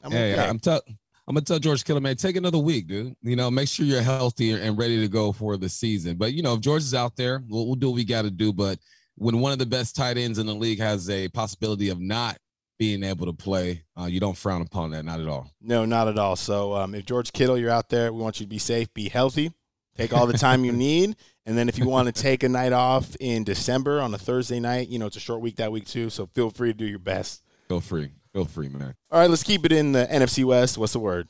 I'm 0.02 0.12
hey, 0.12 0.34
okay. 0.34 0.46
I'm 0.46 0.58
t- 0.58 0.70
I'm 0.70 1.34
gonna 1.34 1.44
tell 1.44 1.58
George 1.58 1.84
Kittle, 1.84 2.00
man, 2.00 2.16
take 2.16 2.36
another 2.36 2.58
week, 2.58 2.86
dude. 2.86 3.14
You 3.22 3.36
know, 3.36 3.50
make 3.50 3.68
sure 3.68 3.86
you're 3.86 4.02
healthy 4.02 4.52
and 4.52 4.78
ready 4.78 5.00
to 5.00 5.08
go 5.08 5.32
for 5.32 5.56
the 5.56 5.68
season. 5.68 6.16
But 6.16 6.34
you 6.34 6.42
know, 6.42 6.54
if 6.54 6.60
George 6.60 6.82
is 6.82 6.94
out 6.94 7.16
there, 7.16 7.42
we'll, 7.48 7.66
we'll 7.66 7.74
do 7.74 7.88
what 7.88 7.96
we 7.96 8.04
got 8.04 8.22
to 8.22 8.30
do. 8.30 8.52
But 8.52 8.78
when 9.16 9.40
one 9.40 9.52
of 9.52 9.58
the 9.58 9.66
best 9.66 9.96
tight 9.96 10.16
ends 10.16 10.38
in 10.38 10.46
the 10.46 10.54
league 10.54 10.80
has 10.80 11.10
a 11.10 11.28
possibility 11.28 11.88
of 11.88 12.00
not 12.00 12.38
being 12.78 13.02
able 13.02 13.26
to 13.26 13.32
play, 13.32 13.82
uh, 13.98 14.04
you 14.04 14.20
don't 14.20 14.36
frown 14.36 14.62
upon 14.62 14.92
that, 14.92 15.04
not 15.04 15.20
at 15.20 15.26
all. 15.26 15.50
No, 15.60 15.84
not 15.84 16.06
at 16.06 16.16
all. 16.16 16.36
So 16.36 16.74
um, 16.74 16.94
if 16.94 17.04
George 17.04 17.32
Kittle, 17.32 17.58
you're 17.58 17.70
out 17.70 17.88
there, 17.88 18.12
we 18.12 18.22
want 18.22 18.38
you 18.38 18.46
to 18.46 18.50
be 18.50 18.58
safe, 18.58 18.94
be 18.94 19.08
healthy, 19.08 19.52
Take 19.98 20.12
all 20.12 20.26
the 20.26 20.38
time 20.38 20.64
you 20.64 20.72
need. 20.88 21.16
And 21.48 21.56
then 21.56 21.70
if 21.70 21.78
you 21.78 21.88
want 21.88 22.06
to 22.06 22.12
take 22.12 22.42
a 22.42 22.48
night 22.48 22.74
off 22.74 23.16
in 23.20 23.42
December 23.42 24.02
on 24.02 24.12
a 24.12 24.18
Thursday 24.18 24.60
night, 24.60 24.88
you 24.88 24.98
know, 24.98 25.06
it's 25.06 25.16
a 25.16 25.20
short 25.20 25.40
week 25.40 25.56
that 25.56 25.72
week 25.72 25.86
too. 25.86 26.10
So 26.10 26.26
feel 26.26 26.50
free 26.50 26.72
to 26.72 26.76
do 26.76 26.84
your 26.84 26.98
best. 26.98 27.42
Feel 27.68 27.80
free. 27.80 28.10
Feel 28.34 28.44
free, 28.44 28.68
man. 28.68 28.94
All 29.10 29.18
right, 29.18 29.30
let's 29.30 29.44
keep 29.44 29.64
it 29.64 29.72
in 29.72 29.92
the 29.92 30.06
NFC 30.06 30.44
West. 30.44 30.76
What's 30.76 30.92
the 30.92 30.98
word? 30.98 31.26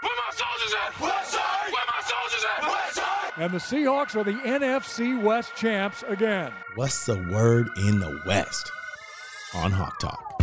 Where 0.00 0.12
my 0.16 0.32
soldiers 0.34 0.74
at? 0.82 0.98
West 0.98 1.32
side. 1.32 1.72
Where 1.72 1.84
my 1.88 2.02
soldiers 2.08 2.44
at? 2.56 2.62
West 2.62 2.94
side. 2.94 3.32
And 3.36 3.52
the 3.52 3.58
Seahawks 3.58 4.16
are 4.16 4.24
the 4.24 4.32
NFC 4.32 5.22
West 5.22 5.54
champs 5.56 6.02
again. 6.08 6.50
What's 6.76 7.04
the 7.04 7.16
word 7.30 7.68
in 7.76 8.00
the 8.00 8.18
West? 8.24 8.72
On 9.52 9.72
Hawk 9.72 10.00
Talk 10.00 10.33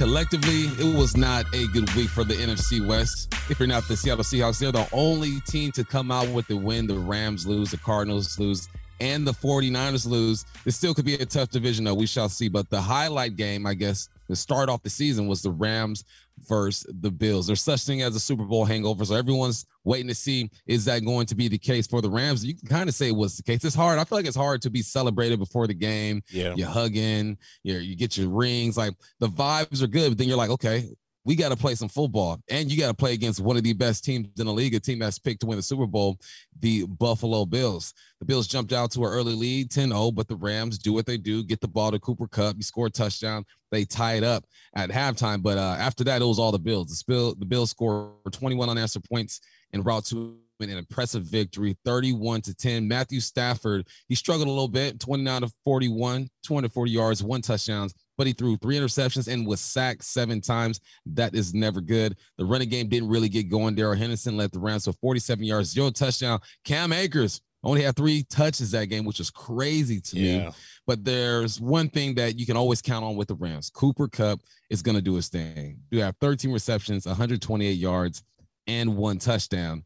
collectively, 0.00 0.64
it 0.78 0.96
was 0.96 1.14
not 1.14 1.44
a 1.52 1.66
good 1.66 1.94
week 1.94 2.08
for 2.08 2.24
the 2.24 2.32
NFC 2.32 2.84
West. 2.84 3.34
If 3.50 3.60
you're 3.60 3.68
not 3.68 3.86
the 3.86 3.94
Seattle 3.94 4.24
Seahawks, 4.24 4.58
they're 4.58 4.72
the 4.72 4.88
only 4.92 5.40
team 5.40 5.72
to 5.72 5.84
come 5.84 6.10
out 6.10 6.26
with 6.28 6.46
the 6.46 6.56
win. 6.56 6.86
The 6.86 6.98
Rams 6.98 7.46
lose, 7.46 7.70
the 7.70 7.76
Cardinals 7.76 8.38
lose, 8.38 8.66
and 9.02 9.26
the 9.26 9.34
49ers 9.34 10.06
lose. 10.06 10.46
It 10.64 10.70
still 10.70 10.94
could 10.94 11.04
be 11.04 11.16
a 11.16 11.26
tough 11.26 11.50
division, 11.50 11.84
though. 11.84 11.92
We 11.92 12.06
shall 12.06 12.30
see. 12.30 12.48
But 12.48 12.70
the 12.70 12.80
highlight 12.80 13.36
game, 13.36 13.66
I 13.66 13.74
guess, 13.74 14.08
to 14.28 14.36
start 14.36 14.70
off 14.70 14.82
the 14.82 14.88
season 14.88 15.26
was 15.26 15.42
the 15.42 15.50
Rams 15.50 16.04
versus 16.48 16.86
the 17.00 17.10
Bills. 17.10 17.46
There's 17.46 17.62
such 17.62 17.84
thing 17.84 18.02
as 18.02 18.14
a 18.14 18.20
Super 18.20 18.44
Bowl 18.44 18.64
hangover, 18.64 19.04
so 19.04 19.14
everyone's 19.14 19.66
waiting 19.84 20.08
to 20.08 20.14
see 20.14 20.50
is 20.66 20.84
that 20.84 21.04
going 21.04 21.26
to 21.26 21.34
be 21.34 21.48
the 21.48 21.58
case 21.58 21.86
for 21.86 22.00
the 22.02 22.10
Rams. 22.10 22.44
You 22.44 22.54
can 22.54 22.68
kind 22.68 22.88
of 22.88 22.94
say 22.94 23.08
it 23.08 23.16
was 23.16 23.36
the 23.36 23.42
case. 23.42 23.64
It's 23.64 23.74
hard. 23.74 23.98
I 23.98 24.04
feel 24.04 24.18
like 24.18 24.26
it's 24.26 24.36
hard 24.36 24.62
to 24.62 24.70
be 24.70 24.82
celebrated 24.82 25.38
before 25.38 25.66
the 25.66 25.74
game. 25.74 26.22
Yeah, 26.30 26.54
you're 26.56 26.68
hugging, 26.68 27.38
you 27.62 27.76
you 27.76 27.96
get 27.96 28.16
your 28.16 28.28
rings. 28.28 28.76
Like 28.76 28.94
the 29.18 29.28
vibes 29.28 29.82
are 29.82 29.86
good, 29.86 30.10
but 30.10 30.18
then 30.18 30.28
you're 30.28 30.36
like, 30.36 30.50
okay, 30.50 30.88
we 31.30 31.36
got 31.36 31.50
to 31.50 31.56
play 31.56 31.76
some 31.76 31.88
football 31.88 32.40
and 32.50 32.72
you 32.72 32.76
got 32.76 32.88
to 32.88 32.94
play 32.94 33.12
against 33.12 33.38
one 33.38 33.56
of 33.56 33.62
the 33.62 33.72
best 33.72 34.04
teams 34.04 34.26
in 34.40 34.46
the 34.46 34.52
league, 34.52 34.74
a 34.74 34.80
team 34.80 34.98
that's 34.98 35.16
picked 35.16 35.40
to 35.42 35.46
win 35.46 35.56
the 35.56 35.62
Super 35.62 35.86
Bowl, 35.86 36.18
the 36.58 36.84
Buffalo 36.86 37.46
Bills. 37.46 37.94
The 38.18 38.24
Bills 38.24 38.48
jumped 38.48 38.72
out 38.72 38.90
to 38.90 39.04
an 39.04 39.12
early 39.12 39.36
lead 39.36 39.70
10 39.70 39.90
0, 39.90 40.10
but 40.10 40.26
the 40.26 40.34
Rams 40.34 40.76
do 40.76 40.92
what 40.92 41.06
they 41.06 41.16
do 41.16 41.44
get 41.44 41.60
the 41.60 41.68
ball 41.68 41.92
to 41.92 42.00
Cooper 42.00 42.26
Kupp. 42.26 42.56
He 42.56 42.62
scored 42.62 42.90
a 42.90 42.92
touchdown. 42.92 43.44
They 43.70 43.84
tie 43.84 44.14
it 44.14 44.24
up 44.24 44.44
at 44.74 44.90
halftime. 44.90 45.40
But 45.40 45.56
uh, 45.56 45.76
after 45.78 46.02
that, 46.02 46.20
it 46.20 46.24
was 46.24 46.40
all 46.40 46.50
the 46.50 46.58
Bills. 46.58 46.88
The, 46.88 46.96
Spill, 46.96 47.36
the 47.36 47.46
Bills 47.46 47.70
scored 47.70 48.10
21 48.32 48.68
unanswered 48.68 49.04
points 49.04 49.40
en 49.72 49.84
route 49.84 50.06
to 50.06 50.36
an 50.58 50.68
impressive 50.68 51.22
victory 51.22 51.74
31 51.86 52.42
to 52.42 52.54
10 52.54 52.86
matthew 52.86 53.18
stafford 53.18 53.86
he 54.08 54.14
struggled 54.14 54.46
a 54.46 54.50
little 54.50 54.68
bit 54.68 55.00
29 55.00 55.40
to 55.40 55.52
41 55.64 56.28
240 56.42 56.90
yards 56.90 57.22
one 57.22 57.40
touchdowns 57.40 57.94
but 58.20 58.26
he 58.26 58.34
threw 58.34 58.54
three 58.58 58.76
interceptions 58.76 59.32
and 59.32 59.46
was 59.46 59.62
sacked 59.62 60.04
seven 60.04 60.42
times. 60.42 60.78
That 61.06 61.34
is 61.34 61.54
never 61.54 61.80
good. 61.80 62.18
The 62.36 62.44
running 62.44 62.68
game 62.68 62.86
didn't 62.86 63.08
really 63.08 63.30
get 63.30 63.48
going. 63.48 63.74
Darrell 63.74 63.96
Henderson 63.96 64.36
led 64.36 64.52
the 64.52 64.58
Rams 64.58 64.84
for 64.84 64.92
47 64.92 65.42
yards, 65.42 65.70
zero 65.72 65.88
touchdown. 65.88 66.38
Cam 66.62 66.92
Akers 66.92 67.40
only 67.62 67.80
had 67.80 67.96
three 67.96 68.22
touches 68.24 68.72
that 68.72 68.90
game, 68.90 69.06
which 69.06 69.20
is 69.20 69.30
crazy 69.30 70.02
to 70.02 70.18
yeah. 70.18 70.38
me. 70.48 70.52
But 70.86 71.02
there's 71.02 71.62
one 71.62 71.88
thing 71.88 72.14
that 72.16 72.38
you 72.38 72.44
can 72.44 72.58
always 72.58 72.82
count 72.82 73.06
on 73.06 73.16
with 73.16 73.28
the 73.28 73.36
Rams. 73.36 73.70
Cooper 73.70 74.06
Kupp 74.06 74.40
is 74.68 74.82
going 74.82 74.96
to 74.96 75.02
do 75.02 75.14
his 75.14 75.28
thing. 75.28 75.78
You 75.90 76.02
have 76.02 76.14
13 76.20 76.52
receptions, 76.52 77.06
128 77.06 77.72
yards, 77.72 78.22
and 78.66 78.98
one 78.98 79.16
touchdown. 79.16 79.82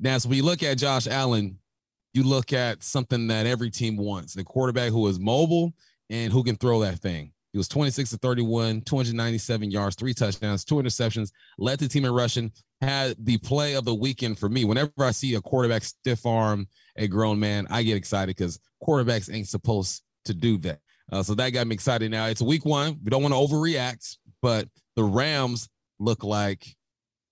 Now, 0.00 0.18
so 0.18 0.28
when 0.28 0.38
you 0.38 0.44
look 0.44 0.64
at 0.64 0.76
Josh 0.76 1.06
Allen, 1.06 1.56
you 2.14 2.24
look 2.24 2.52
at 2.52 2.82
something 2.82 3.28
that 3.28 3.46
every 3.46 3.70
team 3.70 3.96
wants: 3.96 4.34
the 4.34 4.42
quarterback 4.42 4.90
who 4.90 5.06
is 5.06 5.20
mobile 5.20 5.72
and 6.10 6.32
who 6.32 6.42
can 6.42 6.56
throw 6.56 6.80
that 6.80 6.98
thing. 6.98 7.32
He 7.52 7.58
was 7.58 7.68
26 7.68 8.10
to 8.10 8.16
31, 8.18 8.82
297 8.82 9.70
yards, 9.70 9.96
three 9.96 10.14
touchdowns, 10.14 10.64
two 10.64 10.76
interceptions, 10.76 11.32
led 11.58 11.80
the 11.80 11.88
team 11.88 12.04
in 12.04 12.12
rushing, 12.12 12.52
had 12.80 13.16
the 13.18 13.38
play 13.38 13.74
of 13.74 13.84
the 13.84 13.94
weekend 13.94 14.38
for 14.38 14.48
me. 14.48 14.64
Whenever 14.64 14.92
I 15.00 15.10
see 15.10 15.34
a 15.34 15.40
quarterback 15.40 15.82
stiff 15.82 16.24
arm 16.24 16.68
a 16.96 17.08
grown 17.08 17.40
man, 17.40 17.66
I 17.70 17.82
get 17.82 17.96
excited 17.96 18.36
because 18.36 18.60
quarterbacks 18.82 19.32
ain't 19.32 19.48
supposed 19.48 20.02
to 20.26 20.34
do 20.34 20.58
that. 20.58 20.78
Uh, 21.12 21.22
so 21.22 21.34
that 21.34 21.50
got 21.50 21.66
me 21.66 21.74
excited. 21.74 22.10
Now 22.10 22.26
it's 22.26 22.40
week 22.40 22.64
one. 22.64 22.98
We 23.02 23.10
don't 23.10 23.22
want 23.22 23.34
to 23.34 23.40
overreact, 23.40 24.16
but 24.42 24.68
the 24.94 25.02
Rams 25.02 25.68
look 25.98 26.22
like 26.22 26.76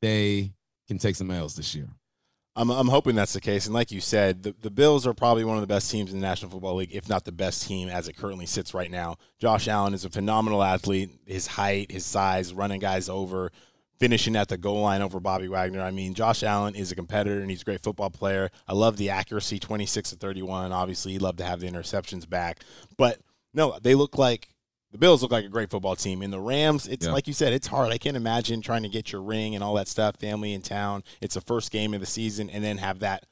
they 0.02 0.52
can 0.88 0.98
take 0.98 1.14
some 1.14 1.30
L's 1.30 1.54
this 1.54 1.74
year. 1.74 1.88
I'm, 2.58 2.70
I'm 2.70 2.88
hoping 2.88 3.14
that's 3.14 3.34
the 3.34 3.40
case. 3.40 3.66
And 3.66 3.74
like 3.74 3.92
you 3.92 4.00
said, 4.00 4.42
the, 4.42 4.54
the 4.60 4.70
Bills 4.70 5.06
are 5.06 5.14
probably 5.14 5.44
one 5.44 5.56
of 5.56 5.60
the 5.60 5.68
best 5.68 5.90
teams 5.92 6.12
in 6.12 6.20
the 6.20 6.26
National 6.26 6.50
Football 6.50 6.74
League, 6.74 6.92
if 6.92 7.08
not 7.08 7.24
the 7.24 7.30
best 7.30 7.68
team 7.68 7.88
as 7.88 8.08
it 8.08 8.16
currently 8.16 8.46
sits 8.46 8.74
right 8.74 8.90
now. 8.90 9.16
Josh 9.38 9.68
Allen 9.68 9.94
is 9.94 10.04
a 10.04 10.10
phenomenal 10.10 10.64
athlete. 10.64 11.10
His 11.24 11.46
height, 11.46 11.92
his 11.92 12.04
size, 12.04 12.52
running 12.52 12.80
guys 12.80 13.08
over, 13.08 13.52
finishing 14.00 14.34
at 14.34 14.48
the 14.48 14.58
goal 14.58 14.82
line 14.82 15.02
over 15.02 15.20
Bobby 15.20 15.46
Wagner. 15.46 15.82
I 15.82 15.92
mean, 15.92 16.14
Josh 16.14 16.42
Allen 16.42 16.74
is 16.74 16.90
a 16.90 16.96
competitor 16.96 17.40
and 17.40 17.48
he's 17.48 17.62
a 17.62 17.64
great 17.64 17.82
football 17.82 18.10
player. 18.10 18.50
I 18.66 18.72
love 18.72 18.96
the 18.96 19.10
accuracy, 19.10 19.60
26 19.60 20.10
to 20.10 20.16
31. 20.16 20.72
Obviously, 20.72 21.12
he'd 21.12 21.22
love 21.22 21.36
to 21.36 21.44
have 21.44 21.60
the 21.60 21.68
interceptions 21.68 22.28
back. 22.28 22.64
But 22.96 23.20
no, 23.54 23.78
they 23.80 23.94
look 23.94 24.18
like 24.18 24.48
the 24.90 24.98
Bills 24.98 25.22
look 25.22 25.32
like 25.32 25.44
a 25.44 25.48
great 25.48 25.70
football 25.70 25.96
team. 25.96 26.22
And 26.22 26.32
the 26.32 26.40
Rams, 26.40 26.88
it's 26.88 27.06
yeah. 27.06 27.12
like 27.12 27.26
you 27.26 27.32
said, 27.32 27.52
it's 27.52 27.66
hard. 27.66 27.92
I 27.92 27.98
can't 27.98 28.16
imagine 28.16 28.60
trying 28.60 28.82
to 28.84 28.88
get 28.88 29.12
your 29.12 29.22
ring 29.22 29.54
and 29.54 29.62
all 29.62 29.74
that 29.74 29.88
stuff, 29.88 30.16
family 30.16 30.54
in 30.54 30.62
town. 30.62 31.04
It's 31.20 31.34
the 31.34 31.40
first 31.40 31.70
game 31.70 31.94
of 31.94 32.00
the 32.00 32.06
season, 32.06 32.48
and 32.50 32.64
then 32.64 32.78
have 32.78 33.00
that 33.00 33.26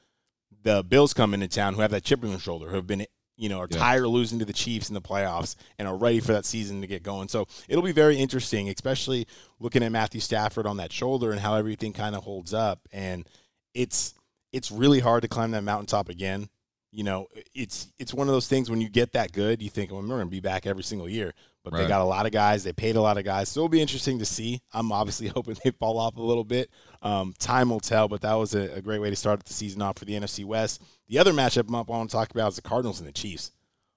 the 0.63 0.83
Bills 0.83 1.13
come 1.13 1.33
into 1.33 1.47
town 1.47 1.73
who 1.73 1.81
have 1.81 1.91
that 1.91 2.03
chip 2.03 2.23
on 2.23 2.29
their 2.29 2.39
shoulder, 2.39 2.67
who 2.67 2.75
have 2.75 2.87
been 2.87 3.05
you 3.37 3.49
know 3.49 3.59
are 3.59 3.67
yeah. 3.69 3.77
tired 3.77 4.03
of 4.03 4.11
losing 4.11 4.39
to 4.39 4.45
the 4.45 4.53
Chiefs 4.53 4.89
in 4.89 4.95
the 4.95 5.01
playoffs 5.01 5.55
and 5.79 5.87
are 5.87 5.97
ready 5.97 6.19
for 6.19 6.33
that 6.33 6.45
season 6.45 6.81
to 6.81 6.87
get 6.87 7.03
going. 7.03 7.27
So 7.27 7.47
it'll 7.67 7.83
be 7.83 7.91
very 7.91 8.17
interesting, 8.17 8.69
especially 8.69 9.27
looking 9.59 9.83
at 9.83 9.91
Matthew 9.91 10.21
Stafford 10.21 10.65
on 10.65 10.77
that 10.77 10.91
shoulder 10.91 11.31
and 11.31 11.39
how 11.39 11.55
everything 11.55 11.93
kind 11.93 12.15
of 12.15 12.23
holds 12.23 12.53
up. 12.53 12.81
And 12.91 13.27
it's 13.73 14.13
it's 14.51 14.71
really 14.71 14.99
hard 14.99 15.23
to 15.23 15.27
climb 15.27 15.51
that 15.51 15.63
mountaintop 15.63 16.09
again 16.09 16.49
you 16.91 17.03
know, 17.03 17.27
it's 17.53 17.87
it's 17.99 18.13
one 18.13 18.27
of 18.27 18.33
those 18.33 18.47
things 18.47 18.69
when 18.69 18.81
you 18.81 18.89
get 18.89 19.13
that 19.13 19.31
good, 19.31 19.61
you 19.61 19.69
think, 19.69 19.91
well, 19.91 20.01
we're 20.01 20.07
going 20.07 20.21
to 20.21 20.25
be 20.27 20.39
back 20.39 20.65
every 20.65 20.83
single 20.83 21.09
year. 21.09 21.33
But 21.63 21.73
right. 21.73 21.83
they 21.83 21.87
got 21.87 22.01
a 22.01 22.05
lot 22.05 22.25
of 22.25 22.31
guys. 22.31 22.63
They 22.63 22.71
paid 22.71 22.95
a 22.95 23.01
lot 23.01 23.17
of 23.17 23.25
guys. 23.25 23.49
So 23.49 23.59
it'll 23.59 23.69
be 23.69 23.81
interesting 23.81 24.19
to 24.19 24.25
see. 24.25 24.61
I'm 24.71 24.91
obviously 24.91 25.27
hoping 25.35 25.57
they 25.63 25.71
fall 25.71 25.99
off 25.99 26.15
a 26.15 26.21
little 26.21 26.45
bit. 26.45 26.69
Um, 27.01 27.33
time 27.39 27.69
will 27.69 27.81
tell, 27.81 28.07
but 28.07 28.21
that 28.21 28.33
was 28.35 28.55
a, 28.55 28.75
a, 28.75 28.81
great 28.81 28.99
way 28.99 29.09
to 29.09 29.15
start 29.15 29.43
the 29.43 29.53
season 29.53 29.81
off 29.81 29.97
for 29.97 30.05
the 30.05 30.13
NFC 30.13 30.45
West. 30.45 30.81
The 31.09 31.19
other 31.19 31.33
matchup 31.33 31.67
I 31.69 31.81
want 31.91 32.09
to 32.09 32.15
talk 32.15 32.31
about 32.31 32.49
is 32.49 32.55
the 32.55 32.61
Cardinals 32.61 32.99
and 32.99 33.07
the 33.07 33.13
Chiefs. 33.13 33.51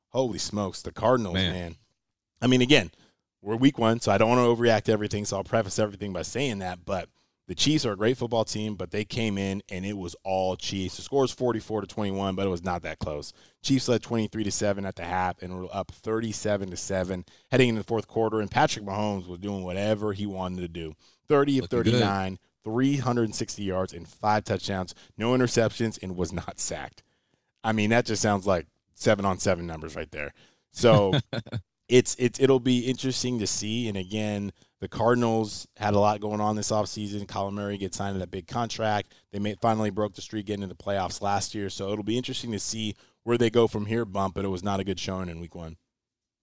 Holy 0.09 0.39
smokes, 0.39 0.83
the 0.83 0.93
Cardinals, 0.93 1.35
man. 1.35 1.53
man. 1.53 1.77
I 2.43 2.49
mean, 2.49 2.61
again, 2.61 2.91
we're 3.41 3.57
week 3.57 3.79
one, 3.79 4.01
so 4.01 4.11
I 4.11 4.19
don't 4.19 4.29
want 4.29 4.41
to 4.41 4.63
overreact 4.63 4.83
to 4.85 4.93
everything. 4.93 5.25
So 5.25 5.37
I'll 5.37 5.45
preface 5.45 5.79
everything 5.79 6.13
by 6.13 6.23
saying 6.23 6.59
that. 6.59 6.85
But– 6.85 7.09
the 7.51 7.57
Chiefs 7.57 7.85
are 7.85 7.91
a 7.91 7.97
great 7.97 8.17
football 8.17 8.45
team, 8.45 8.77
but 8.77 8.93
they 8.93 9.05
came 9.05 9.37
in 9.37 9.61
and 9.71 9.85
it 9.85 9.97
was 9.97 10.15
all 10.23 10.55
Chiefs. 10.55 10.95
The 10.95 11.03
score 11.03 11.23
was 11.23 11.33
44 11.33 11.81
to 11.81 11.87
21, 11.89 12.37
but 12.37 12.47
it 12.47 12.49
was 12.49 12.63
not 12.63 12.83
that 12.83 13.01
close. 13.01 13.33
Chiefs 13.61 13.89
led 13.89 14.05
23 14.05 14.45
to 14.45 14.53
7 14.53 14.87
at 14.87 14.95
the 14.95 15.03
half 15.03 15.43
and 15.43 15.59
were 15.59 15.67
up 15.73 15.91
37 15.91 16.71
to 16.71 16.77
7 16.77 17.25
heading 17.51 17.71
into 17.71 17.81
the 17.81 17.85
fourth 17.85 18.07
quarter. 18.07 18.41
And 18.41 18.49
Patrick 18.49 18.85
Mahomes 18.85 19.27
was 19.27 19.41
doing 19.41 19.65
whatever 19.65 20.13
he 20.13 20.27
wanted 20.27 20.61
to 20.61 20.69
do 20.69 20.95
30 21.27 21.59
of 21.59 21.67
39, 21.67 22.39
360 22.63 23.65
yards, 23.65 23.93
and 23.95 24.07
five 24.07 24.45
touchdowns, 24.45 24.95
no 25.19 25.33
interceptions, 25.33 26.01
and 26.01 26.17
was 26.17 26.33
not 26.33 26.61
sacked. 26.61 27.03
I 27.65 27.73
mean, 27.73 27.91
that 27.91 28.07
just 28.07 28.23
sounds 28.23 28.47
like 28.47 28.69
seven 28.95 29.25
on 29.25 29.39
seven 29.39 29.67
numbers 29.67 29.97
right 29.97 30.13
there. 30.13 30.35
So 30.71 31.15
it's, 31.89 32.15
it's 32.17 32.39
it'll 32.39 32.61
be 32.61 32.87
interesting 32.87 33.41
to 33.41 33.49
see. 33.49 33.89
And 33.89 33.97
again, 33.97 34.53
the 34.81 34.89
Cardinals 34.89 35.69
had 35.77 35.95
a 35.95 35.99
lot 35.99 36.21
going 36.21 36.41
on 36.41 36.57
this 36.57 36.71
offseason. 36.71 37.27
Kyler 37.27 37.53
Murray 37.53 37.77
gets 37.77 37.99
signed 37.99 38.15
to 38.15 38.19
that 38.21 38.31
big 38.31 38.47
contract. 38.47 39.15
They 39.31 39.39
may, 39.39 39.55
finally 39.61 39.91
broke 39.91 40.15
the 40.15 40.23
streak 40.23 40.47
getting 40.47 40.63
into 40.63 40.75
the 40.75 40.83
playoffs 40.83 41.21
last 41.21 41.55
year. 41.55 41.69
So 41.69 41.93
it'll 41.93 42.03
be 42.03 42.17
interesting 42.17 42.51
to 42.53 42.59
see 42.59 42.97
where 43.25 43.37
they 43.37 43.51
go 43.51 43.67
from 43.67 43.87
here, 43.87 44.07
Bump. 44.07 44.35
But 44.35 44.47
it 44.47 44.49
was 44.49 44.63
not 44.63 44.81
a 44.81 44.85
good 44.85 44.99
showing 44.99 45.29
in 45.29 45.39
week 45.39 45.55
one. 45.55 45.77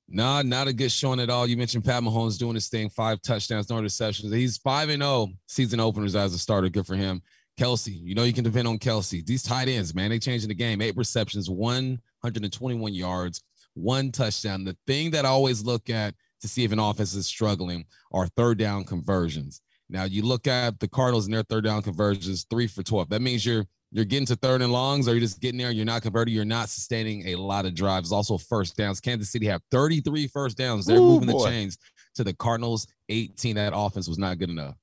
No, 0.08 0.42
not 0.42 0.68
a 0.68 0.74
good 0.74 0.92
showing 0.92 1.20
at 1.20 1.30
all. 1.30 1.48
You 1.48 1.58
mentioned 1.58 1.84
Pat 1.84 2.04
Mahomes 2.04 2.38
doing 2.38 2.56
his 2.56 2.70
thing, 2.70 2.90
five 2.90 3.22
touchdowns, 3.22 3.70
no 3.70 3.76
interceptions. 3.76 4.34
He's 4.34 4.58
5 4.58 4.90
and 4.90 5.02
0 5.02 5.30
season 5.48 5.80
openers 5.82 6.16
as 6.16 6.34
a 6.34 6.40
starter. 6.40 6.70
Good 6.70 6.86
for 6.86 6.96
him. 6.96 7.22
Kelce, 7.60 7.90
you 7.92 8.14
know 8.14 8.24
you 8.24 8.34
can 8.34 8.44
depend 8.44 8.68
on 8.68 8.78
Kelce. 8.78 9.26
These 9.26 9.42
tight 9.42 9.68
ends, 9.68 9.96
man, 9.96 10.12
they 10.12 10.20
changing 10.20 10.48
the 10.48 10.56
game. 10.56 10.80
Eight 10.80 10.96
receptions, 10.96 11.50
121 11.50 12.94
yards, 12.94 13.42
one 13.74 14.12
touchdown. 14.12 14.64
The 14.64 14.78
thing 14.86 15.12
that 15.12 15.26
I 15.26 15.30
always 15.30 15.64
look 15.64 15.90
at– 15.90 16.14
to 16.42 16.48
see 16.48 16.64
if 16.64 16.72
an 16.72 16.80
offense 16.80 17.14
is 17.14 17.28
struggling 17.28 17.86
are 18.12 18.28
third 18.28 18.58
down 18.58 18.84
conversions. 18.84 19.62
Now 19.90 20.04
you 20.04 20.24
look 20.24 20.48
at 20.48 20.80
the 20.80 20.88
Cardinals 20.88 21.26
and 21.26 21.34
their 21.34 21.44
third 21.44 21.64
down 21.64 21.82
conversions, 21.82 22.46
three 22.50 22.68
for 22.68 22.84
12. 22.84 23.10
That 23.10 23.22
means 23.22 23.46
you're 23.46 23.66
you're 23.92 24.06
getting 24.06 24.26
to 24.26 24.36
third 24.36 24.62
and 24.62 24.74
longs, 24.74 25.08
or 25.08 25.12
you're 25.12 25.22
just 25.22 25.40
getting 25.40 25.58
there, 25.58 25.70
and 25.70 25.78
you're 25.78 25.86
not 25.86 26.02
converting, 26.02 26.34
you're 26.34 26.44
not 26.44 26.68
sustaining 26.68 27.30
a 27.30 27.36
lot 27.36 27.66
of 27.66 27.74
drives. 27.74 28.12
Also, 28.12 28.38
first 28.38 28.76
downs. 28.76 29.00
Kansas 29.00 29.32
City 29.32 29.46
have 29.46 29.62
33 29.72 30.28
first 30.28 30.58
downs. 30.58 30.86
They're 30.86 30.98
Ooh, 30.98 31.20
moving 31.20 31.30
boy. 31.30 31.46
the 31.46 31.50
chains 31.50 31.78
to 32.16 32.26
the 32.26 32.34
Cardinals 32.34 32.88
18. 33.08 33.56
That 33.56 33.72
offense 33.74 34.10
was 34.10 34.18
not 34.18 34.40
good 34.40 34.50
enough. 34.50 34.76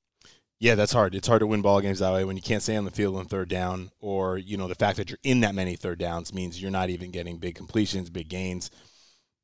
Yeah, 0.59 0.75
that's 0.75 0.93
hard. 0.93 1.15
It's 1.15 1.29
hard 1.29 1.41
to 1.41 1.47
win 1.47 1.61
ball 1.61 1.83
games 1.83 1.99
that 1.99 2.13
way 2.13 2.25
when 2.25 2.37
you 2.37 2.43
can't 2.43 2.63
stay 2.63 2.77
on 2.77 2.87
the 2.87 2.91
field 2.91 3.17
on 3.17 3.27
third 3.27 3.51
down, 3.51 3.91
or 4.01 4.39
you 4.39 4.57
know 4.57 4.69
the 4.69 4.75
fact 4.75 4.97
that 4.97 5.11
you're 5.11 5.19
in 5.23 5.41
that 5.41 5.55
many 5.55 5.77
third 5.77 5.99
downs 5.99 6.33
means 6.33 6.61
you're 6.61 6.71
not 6.71 6.89
even 6.89 7.11
getting 7.11 7.37
big 7.37 7.55
completions, 7.55 8.09
big 8.09 8.29
gains. 8.29 8.71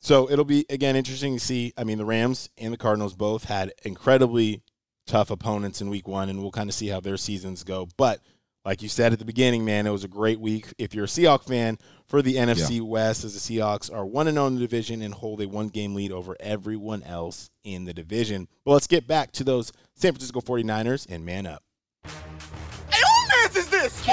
So 0.00 0.30
it'll 0.30 0.46
be 0.46 0.64
again 0.70 0.96
interesting 0.96 1.34
to 1.34 1.40
see. 1.40 1.72
I 1.76 1.84
mean, 1.84 1.98
the 1.98 2.04
Rams 2.04 2.48
and 2.58 2.72
the 2.72 2.78
Cardinals 2.78 3.14
both 3.14 3.44
had 3.44 3.72
incredibly 3.84 4.62
tough 5.06 5.30
opponents 5.30 5.80
in 5.80 5.90
Week 5.90 6.08
One, 6.08 6.28
and 6.28 6.40
we'll 6.40 6.50
kind 6.50 6.70
of 6.70 6.74
see 6.74 6.88
how 6.88 7.00
their 7.00 7.16
seasons 7.16 7.64
go. 7.64 7.88
But 7.96 8.20
like 8.64 8.82
you 8.82 8.88
said 8.88 9.12
at 9.12 9.18
the 9.18 9.24
beginning, 9.24 9.64
man, 9.64 9.86
it 9.86 9.90
was 9.90 10.04
a 10.04 10.08
great 10.08 10.40
week. 10.40 10.72
If 10.78 10.94
you're 10.94 11.04
a 11.04 11.08
Seahawks 11.08 11.48
fan 11.48 11.78
for 12.06 12.22
the 12.22 12.36
NFC 12.36 12.76
yeah. 12.76 12.82
West, 12.82 13.24
as 13.24 13.34
the 13.34 13.40
Seahawks 13.40 13.92
are 13.92 14.06
one 14.06 14.26
and 14.26 14.36
zero 14.36 14.46
in 14.46 14.54
the 14.54 14.60
division 14.60 15.02
and 15.02 15.14
hold 15.14 15.40
a 15.42 15.48
one 15.48 15.68
game 15.68 15.94
lead 15.94 16.12
over 16.12 16.36
everyone 16.40 17.02
else 17.02 17.50
in 17.64 17.84
the 17.84 17.94
division. 17.94 18.48
But 18.64 18.72
let's 18.72 18.86
get 18.86 19.06
back 19.06 19.32
to 19.32 19.44
those 19.44 19.72
San 19.94 20.12
Francisco 20.12 20.40
49ers 20.40 21.06
and 21.08 21.24
man 21.24 21.46
up. 21.46 21.62
Hey, 22.04 23.00
who 23.00 23.28
mess 23.28 23.56
is 23.56 23.68
this? 23.68 24.04
Who 24.06 24.12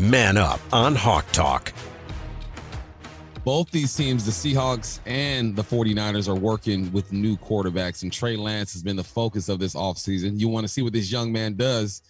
man 0.00 0.36
up. 0.36 0.60
On 0.72 0.94
Hawk 0.94 1.30
Talk. 1.32 1.72
Both 3.44 3.70
these 3.70 3.94
teams, 3.94 4.24
the 4.24 4.30
Seahawks 4.30 5.00
and 5.06 5.56
the 5.56 5.62
49ers, 5.62 6.28
are 6.28 6.34
working 6.34 6.90
with 6.92 7.12
new 7.12 7.36
quarterbacks, 7.36 8.02
and 8.02 8.12
Trey 8.12 8.36
Lance 8.36 8.72
has 8.74 8.82
been 8.82 8.96
the 8.96 9.04
focus 9.04 9.48
of 9.48 9.58
this 9.58 9.74
offseason. 9.74 10.38
You 10.38 10.48
want 10.48 10.64
to 10.64 10.68
see 10.72 10.82
what 10.82 10.92
this 10.92 11.10
young 11.10 11.32
man 11.32 11.54
does, 11.54 12.02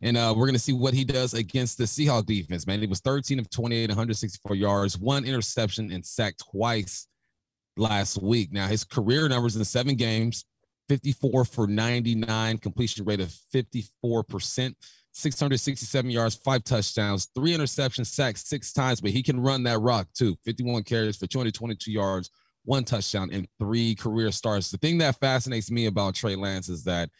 and 0.00 0.16
uh, 0.16 0.32
we're 0.36 0.46
going 0.46 0.54
to 0.54 0.60
see 0.60 0.72
what 0.72 0.94
he 0.94 1.04
does 1.04 1.34
against 1.34 1.76
the 1.76 1.84
Seahawks 1.84 2.26
defense, 2.26 2.66
man. 2.66 2.80
He 2.80 2.86
was 2.86 3.00
13 3.00 3.38
of 3.38 3.50
28, 3.50 3.90
164 3.90 4.56
yards, 4.56 4.98
one 4.98 5.24
interception, 5.24 5.92
and 5.92 6.04
sacked 6.04 6.42
twice. 6.50 7.06
last 7.76 8.22
week. 8.22 8.52
Now, 8.52 8.66
his 8.66 8.82
career 8.84 9.28
numbers 9.28 9.56
in 9.56 9.64
seven 9.64 9.94
games 9.94 10.44
54 10.88 11.44
for 11.44 11.66
99, 11.66 12.58
completion 12.58 13.04
rate 13.04 13.20
of 13.20 13.28
54%, 13.54 14.74
667 15.18 16.10
yards, 16.10 16.36
five 16.36 16.62
touchdowns, 16.62 17.28
three 17.34 17.52
interceptions, 17.52 18.06
sacked 18.06 18.38
six 18.38 18.72
times, 18.72 19.00
but 19.00 19.10
he 19.10 19.22
can 19.22 19.40
run 19.40 19.64
that 19.64 19.80
rock 19.80 20.06
too. 20.14 20.36
51 20.44 20.84
carries 20.84 21.16
for 21.16 21.26
222 21.26 21.90
yards, 21.90 22.30
one 22.64 22.84
touchdown, 22.84 23.28
and 23.32 23.48
three 23.58 23.96
career 23.96 24.30
starts. 24.30 24.70
The 24.70 24.78
thing 24.78 24.98
that 24.98 25.18
fascinates 25.18 25.72
me 25.72 25.86
about 25.86 26.14
Trey 26.14 26.36
Lance 26.36 26.68
is 26.68 26.84
that 26.84 27.10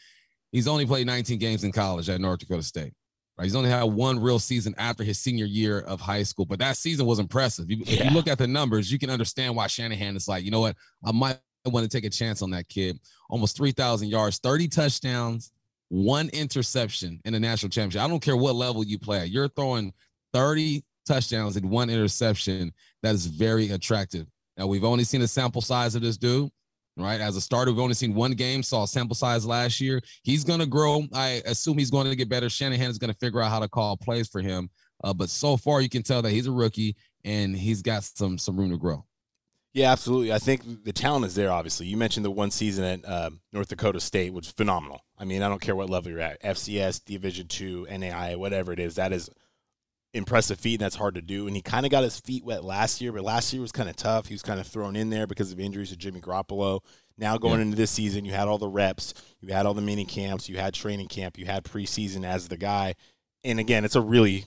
he's 0.53 0.69
only 0.69 0.87
played 0.87 1.09
19 1.09 1.41
games 1.41 1.65
in 1.65 1.73
college 1.73 2.09
at 2.09 2.21
North 2.21 2.39
Dakota 2.39 2.63
State. 2.63 2.93
Right? 3.37 3.45
He's 3.45 3.57
only 3.57 3.71
had 3.71 3.83
one 3.83 4.21
real 4.21 4.39
season 4.39 4.77
after 4.79 5.03
his 5.03 5.19
senior 5.19 5.47
year 5.47 5.81
of 5.81 6.01
high 6.01 6.23
school, 6.23 6.47
but 6.47 6.61
that 6.61 6.77
season 6.77 7.05
was 7.05 7.19
impressive. 7.19 7.67
If 7.69 8.05
you 8.05 8.11
look 8.11 8.29
at 8.29 8.39
the 8.39 8.47
numbers, 8.47 8.93
you 8.93 8.99
can 9.01 9.11
understand 9.11 9.57
why 9.57 9.67
Shanahan 9.67 10.15
is 10.15 10.29
like, 10.29 10.45
you 10.45 10.53
know 10.53 10.61
what, 10.61 10.77
I 11.05 11.11
might 11.11 11.39
want 11.65 11.83
to 11.83 11.89
take 11.89 12.05
a 12.05 12.11
chance 12.11 12.43
on 12.43 12.51
that 12.51 12.69
kid. 12.69 12.99
Almost 13.29 13.57
3,000 13.57 14.09
yards, 14.09 14.39
30 14.39 14.69
touchdowns, 14.69 15.53
one 15.89 16.29
interception 16.31 17.21
in 17.25 17.33
the 17.33 17.41
national 17.41 17.71
championship. 17.71 18.03
I 18.03 18.09
don't 18.09 18.21
care 18.21 18.37
what 18.37 18.55
level 18.55 18.85
you 18.85 18.99
play 18.99 19.21
at. 19.21 19.31
You're 19.31 19.49
throwing 19.49 19.93
30 20.33 20.85
touchdowns 21.07 21.57
and 21.57 21.71
one 21.71 21.91
interception. 21.91 22.73
That 23.03 23.15
is 23.15 23.27
very 23.27 23.71
attractive. 23.71 24.27
Now, 24.57 24.67
we've 24.67 24.85
only 24.85 25.05
seen 25.05 25.23
a 25.23 25.29
sample 25.29 25.63
size 25.63 25.95
of 25.95 26.03
this 26.03 26.17
dude, 26.17 26.51
right? 26.97 27.21
As 27.21 27.37
a 27.37 27.41
starter, 27.41 27.71
we've 27.71 27.81
only 27.81 27.95
seen 27.95 28.15
one 28.15 28.33
game, 28.33 28.63
saw 28.63 28.85
sample 28.85 29.15
size 29.15 29.47
last 29.47 29.81
year. 29.81 30.01
He's 30.25 30.45
going 30.45 30.61
to 30.61 30.67
grow. 30.67 31.05
I 31.15 31.43
assume 31.47 31.79
he's 31.79 31.91
going 31.91 32.09
to 32.09 32.17
get 32.17 32.29
better. 32.29 32.51
Shanahan 32.51 32.91
is 32.91 32.99
going 32.99 33.13
to 33.13 33.19
figure 33.19 33.41
out 33.41 33.51
how 33.51 33.61
to 33.61 33.69
call 33.69 33.97
plays 33.97 34.29
for 34.29 34.41
him. 34.41 34.69
Uh, 35.05 35.15
but 35.15 35.31
so 35.31 35.57
far, 35.57 35.81
you 35.81 35.89
can 35.89 36.03
tell 36.03 36.23
that 36.23 36.31
he's 36.31 36.49
a 36.49 36.53
rookie 36.53 36.97
and 37.25 37.57
he's 37.57 37.83
got 37.83 38.03
some 38.03 38.37
some 38.37 38.59
room 38.59 38.71
to 38.71 38.77
grow. 38.77 39.05
Yeah, 39.75 39.93
absolutely. 39.93 40.33
I 40.33 40.39
think 40.39 40.85
the 40.85 40.93
talent 40.93 41.27
is 41.27 41.35
there. 41.35 41.51
Obviously, 41.51 41.87
you 41.87 41.97
mentioned 41.97 42.25
the 42.25 42.31
one 42.31 42.51
season 42.51 42.85
at 42.85 43.05
uh, 43.05 43.31
North 43.53 43.69
Dakota 43.69 44.01
State, 44.01 44.33
which 44.33 44.47
is 44.47 44.53
phenomenal. 44.53 45.05
I 45.19 45.25
mean, 45.25 45.43
I 45.43 45.49
don't 45.49 45.61
care 45.61 45.77
what 45.77 45.91
level 45.91 46.11
you're 46.11 46.21
at, 46.21 46.43
FCS, 46.43 47.05
Division 47.05 47.47
two, 47.49 47.87
NAI, 47.91 48.37
whatever 48.37 48.73
it 48.73 48.81
is. 48.81 48.95
That 48.95 49.13
is 49.13 49.29
impressive 50.15 50.59
feat, 50.59 50.75
and 50.75 50.81
that's 50.81 50.97
hard 50.97 51.15
to 51.17 51.23
do. 51.23 51.47
And 51.47 51.55
he 51.55 51.63
kind 51.63 51.85
of 51.85 51.93
got 51.93 52.03
his 52.03 52.19
feet 52.19 52.45
wet 52.45 52.65
last 52.65 53.01
year, 53.01 53.13
but 53.13 53.23
last 53.23 53.53
year 53.53 53.61
was 53.61 53.73
kind 53.73 53.89
of 53.89 53.97
tough. 53.97 54.27
He 54.27 54.35
was 54.35 54.43
kind 54.43 54.59
of 54.59 54.67
thrown 54.67 54.97
in 54.97 55.11
there 55.11 55.27
because 55.27 55.53
of 55.53 55.61
injuries 55.61 55.91
to 55.91 55.97
Jimmy 55.97 56.21
Garoppolo. 56.21 56.81
Now 57.19 57.37
going 57.37 57.59
yeah. 57.59 57.67
into 57.67 57.77
this 57.77 57.91
season, 57.91 58.25
you 58.25 58.33
had 58.33 58.49
all 58.49 58.59
the 58.59 58.69
reps, 58.69 59.13
you 59.41 59.53
had 59.53 59.67
all 59.67 59.75
the 59.75 59.83
mini 59.83 60.05
camps, 60.05 60.49
you 60.49 60.57
had 60.57 60.73
training 60.73 61.09
camp, 61.09 61.37
you 61.37 61.47
had 61.47 61.65
preseason 61.65 62.25
as 62.25 62.49
the 62.49 62.57
guy. 62.57 62.95
And 63.45 63.61
again, 63.61 63.85
it's 63.85 63.97
a 63.97 64.01
really 64.01 64.47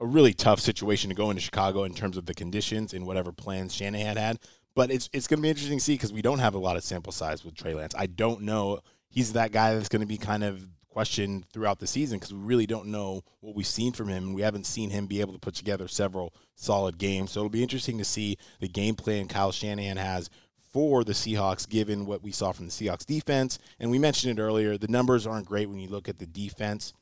a 0.00 0.06
really 0.06 0.34
tough 0.34 0.60
situation 0.60 1.08
to 1.08 1.16
go 1.16 1.30
into 1.30 1.42
Chicago 1.42 1.84
in 1.84 1.94
terms 1.94 2.16
of 2.16 2.26
the 2.26 2.34
conditions 2.34 2.92
and 2.92 3.06
whatever 3.06 3.32
plans 3.32 3.74
Shanahan 3.74 4.16
had. 4.16 4.38
But 4.74 4.90
it's 4.90 5.08
it's 5.12 5.26
going 5.26 5.38
to 5.38 5.42
be 5.42 5.48
interesting 5.48 5.78
to 5.78 5.84
see 5.84 5.94
because 5.94 6.12
we 6.12 6.22
don't 6.22 6.38
have 6.38 6.54
a 6.54 6.58
lot 6.58 6.76
of 6.76 6.84
sample 6.84 7.12
size 7.12 7.44
with 7.44 7.54
Trey 7.54 7.74
Lance. 7.74 7.94
I 7.96 8.06
don't 8.06 8.42
know. 8.42 8.80
He's 9.08 9.32
that 9.32 9.52
guy 9.52 9.74
that's 9.74 9.88
going 9.88 10.00
to 10.00 10.06
be 10.06 10.18
kind 10.18 10.44
of 10.44 10.62
questioned 10.96 11.44
throughout 11.52 11.78
the 11.78 11.86
season 11.86 12.18
because 12.18 12.32
we 12.32 12.40
really 12.40 12.66
don't 12.66 12.86
know 12.86 13.22
what 13.40 13.54
we've 13.54 13.66
seen 13.66 13.92
from 13.92 14.08
him. 14.08 14.32
We 14.32 14.42
haven't 14.42 14.64
seen 14.64 14.90
him 14.90 15.06
be 15.06 15.20
able 15.20 15.34
to 15.34 15.38
put 15.38 15.54
together 15.54 15.88
several 15.88 16.34
solid 16.54 16.98
games. 16.98 17.32
So 17.32 17.40
it'll 17.40 17.50
be 17.50 17.62
interesting 17.62 17.98
to 17.98 18.04
see 18.04 18.38
the 18.60 18.68
game 18.68 18.94
plan 18.94 19.28
Kyle 19.28 19.52
Shanahan 19.52 19.98
has 19.98 20.30
for 20.72 21.04
the 21.04 21.12
Seahawks, 21.12 21.68
given 21.68 22.06
what 22.06 22.22
we 22.22 22.32
saw 22.32 22.52
from 22.52 22.66
the 22.66 22.72
Seahawks 22.72 23.04
defense. 23.04 23.58
And 23.78 23.90
we 23.90 23.98
mentioned 23.98 24.38
it 24.38 24.42
earlier, 24.42 24.76
the 24.78 24.88
numbers 24.88 25.26
aren't 25.26 25.46
great 25.46 25.68
when 25.68 25.78
you 25.78 25.88
look 25.88 26.08
at 26.08 26.18
the 26.18 26.26
defense 26.26 26.92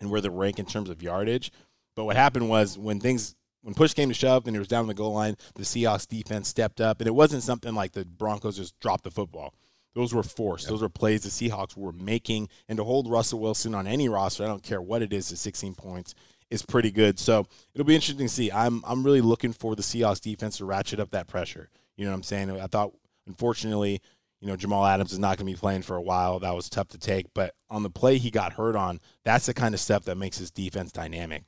and 0.00 0.10
where 0.10 0.20
they 0.20 0.28
rank 0.28 0.58
in 0.58 0.66
terms 0.66 0.90
of 0.90 1.02
yardage. 1.02 1.52
But 1.96 2.04
what 2.04 2.16
happened 2.16 2.48
was 2.48 2.78
when 2.78 3.00
things 3.00 3.34
when 3.62 3.74
push 3.74 3.94
came 3.94 4.08
to 4.08 4.14
shove 4.14 4.46
and 4.46 4.54
it 4.54 4.58
was 4.58 4.68
down 4.68 4.86
the 4.86 4.94
goal 4.94 5.14
line, 5.14 5.36
the 5.54 5.62
Seahawks 5.62 6.06
defense 6.06 6.48
stepped 6.48 6.80
up, 6.80 7.00
and 7.00 7.08
it 7.08 7.14
wasn't 7.14 7.42
something 7.42 7.74
like 7.74 7.92
the 7.92 8.04
Broncos 8.04 8.58
just 8.58 8.78
dropped 8.78 9.04
the 9.04 9.10
football. 9.10 9.54
Those 9.94 10.12
were 10.12 10.22
forced. 10.22 10.64
Yep. 10.64 10.70
Those 10.70 10.82
were 10.82 10.88
plays 10.88 11.22
the 11.22 11.30
Seahawks 11.30 11.76
were 11.76 11.92
making, 11.92 12.48
and 12.68 12.76
to 12.76 12.84
hold 12.84 13.08
Russell 13.08 13.40
Wilson 13.40 13.74
on 13.74 13.86
any 13.86 14.08
roster, 14.08 14.44
I 14.44 14.48
don't 14.48 14.62
care 14.62 14.82
what 14.82 15.02
it 15.02 15.12
is, 15.12 15.28
to 15.28 15.36
16 15.36 15.74
points 15.76 16.14
is 16.50 16.62
pretty 16.62 16.90
good. 16.90 17.18
So 17.18 17.46
it'll 17.74 17.86
be 17.86 17.94
interesting 17.94 18.26
to 18.26 18.32
see. 18.32 18.50
I'm 18.52 18.82
I'm 18.86 19.02
really 19.02 19.20
looking 19.20 19.52
for 19.52 19.74
the 19.74 19.82
Seahawks 19.82 20.20
defense 20.20 20.58
to 20.58 20.64
ratchet 20.64 21.00
up 21.00 21.10
that 21.10 21.26
pressure. 21.26 21.70
You 21.96 22.04
know 22.04 22.10
what 22.10 22.16
I'm 22.16 22.22
saying? 22.22 22.50
I 22.50 22.66
thought, 22.66 22.92
unfortunately, 23.26 24.02
you 24.40 24.48
know 24.48 24.56
Jamal 24.56 24.84
Adams 24.84 25.12
is 25.12 25.18
not 25.18 25.38
going 25.38 25.46
to 25.46 25.52
be 25.52 25.58
playing 25.58 25.82
for 25.82 25.96
a 25.96 26.02
while. 26.02 26.38
That 26.40 26.54
was 26.54 26.68
tough 26.68 26.88
to 26.88 26.98
take, 26.98 27.32
but 27.34 27.54
on 27.70 27.82
the 27.82 27.90
play 27.90 28.18
he 28.18 28.30
got 28.30 28.54
hurt 28.54 28.76
on, 28.76 29.00
that's 29.24 29.46
the 29.46 29.54
kind 29.54 29.74
of 29.74 29.80
stuff 29.80 30.04
that 30.04 30.16
makes 30.16 30.38
his 30.38 30.50
defense 30.50 30.92
dynamic. 30.92 31.44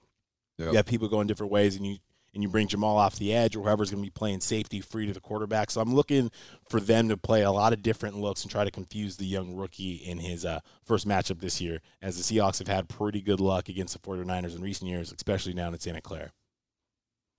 Yep. 0.58 0.70
You 0.70 0.76
have 0.76 0.86
people 0.86 1.08
going 1.08 1.26
different 1.26 1.52
ways, 1.52 1.76
and 1.76 1.86
you 1.86 1.98
and 2.36 2.42
you 2.42 2.50
bring 2.50 2.68
Jamal 2.68 2.98
off 2.98 3.16
the 3.16 3.34
edge, 3.34 3.56
or 3.56 3.62
whoever's 3.62 3.90
going 3.90 4.02
to 4.02 4.06
be 4.06 4.10
playing 4.10 4.40
safety 4.40 4.82
free 4.82 5.06
to 5.06 5.12
the 5.14 5.20
quarterback. 5.20 5.70
So 5.70 5.80
I'm 5.80 5.94
looking 5.94 6.30
for 6.68 6.80
them 6.80 7.08
to 7.08 7.16
play 7.16 7.42
a 7.42 7.50
lot 7.50 7.72
of 7.72 7.82
different 7.82 8.18
looks 8.20 8.42
and 8.42 8.50
try 8.50 8.62
to 8.62 8.70
confuse 8.70 9.16
the 9.16 9.24
young 9.24 9.56
rookie 9.56 9.94
in 9.94 10.18
his 10.18 10.44
uh, 10.44 10.60
first 10.84 11.08
matchup 11.08 11.40
this 11.40 11.62
year, 11.62 11.80
as 12.02 12.16
the 12.16 12.22
Seahawks 12.22 12.58
have 12.58 12.68
had 12.68 12.90
pretty 12.90 13.22
good 13.22 13.40
luck 13.40 13.70
against 13.70 13.94
the 13.94 14.06
49ers 14.06 14.54
in 14.54 14.60
recent 14.60 14.90
years, 14.90 15.12
especially 15.12 15.54
down 15.54 15.72
in 15.72 15.80
Santa 15.80 16.02
Clara. 16.02 16.30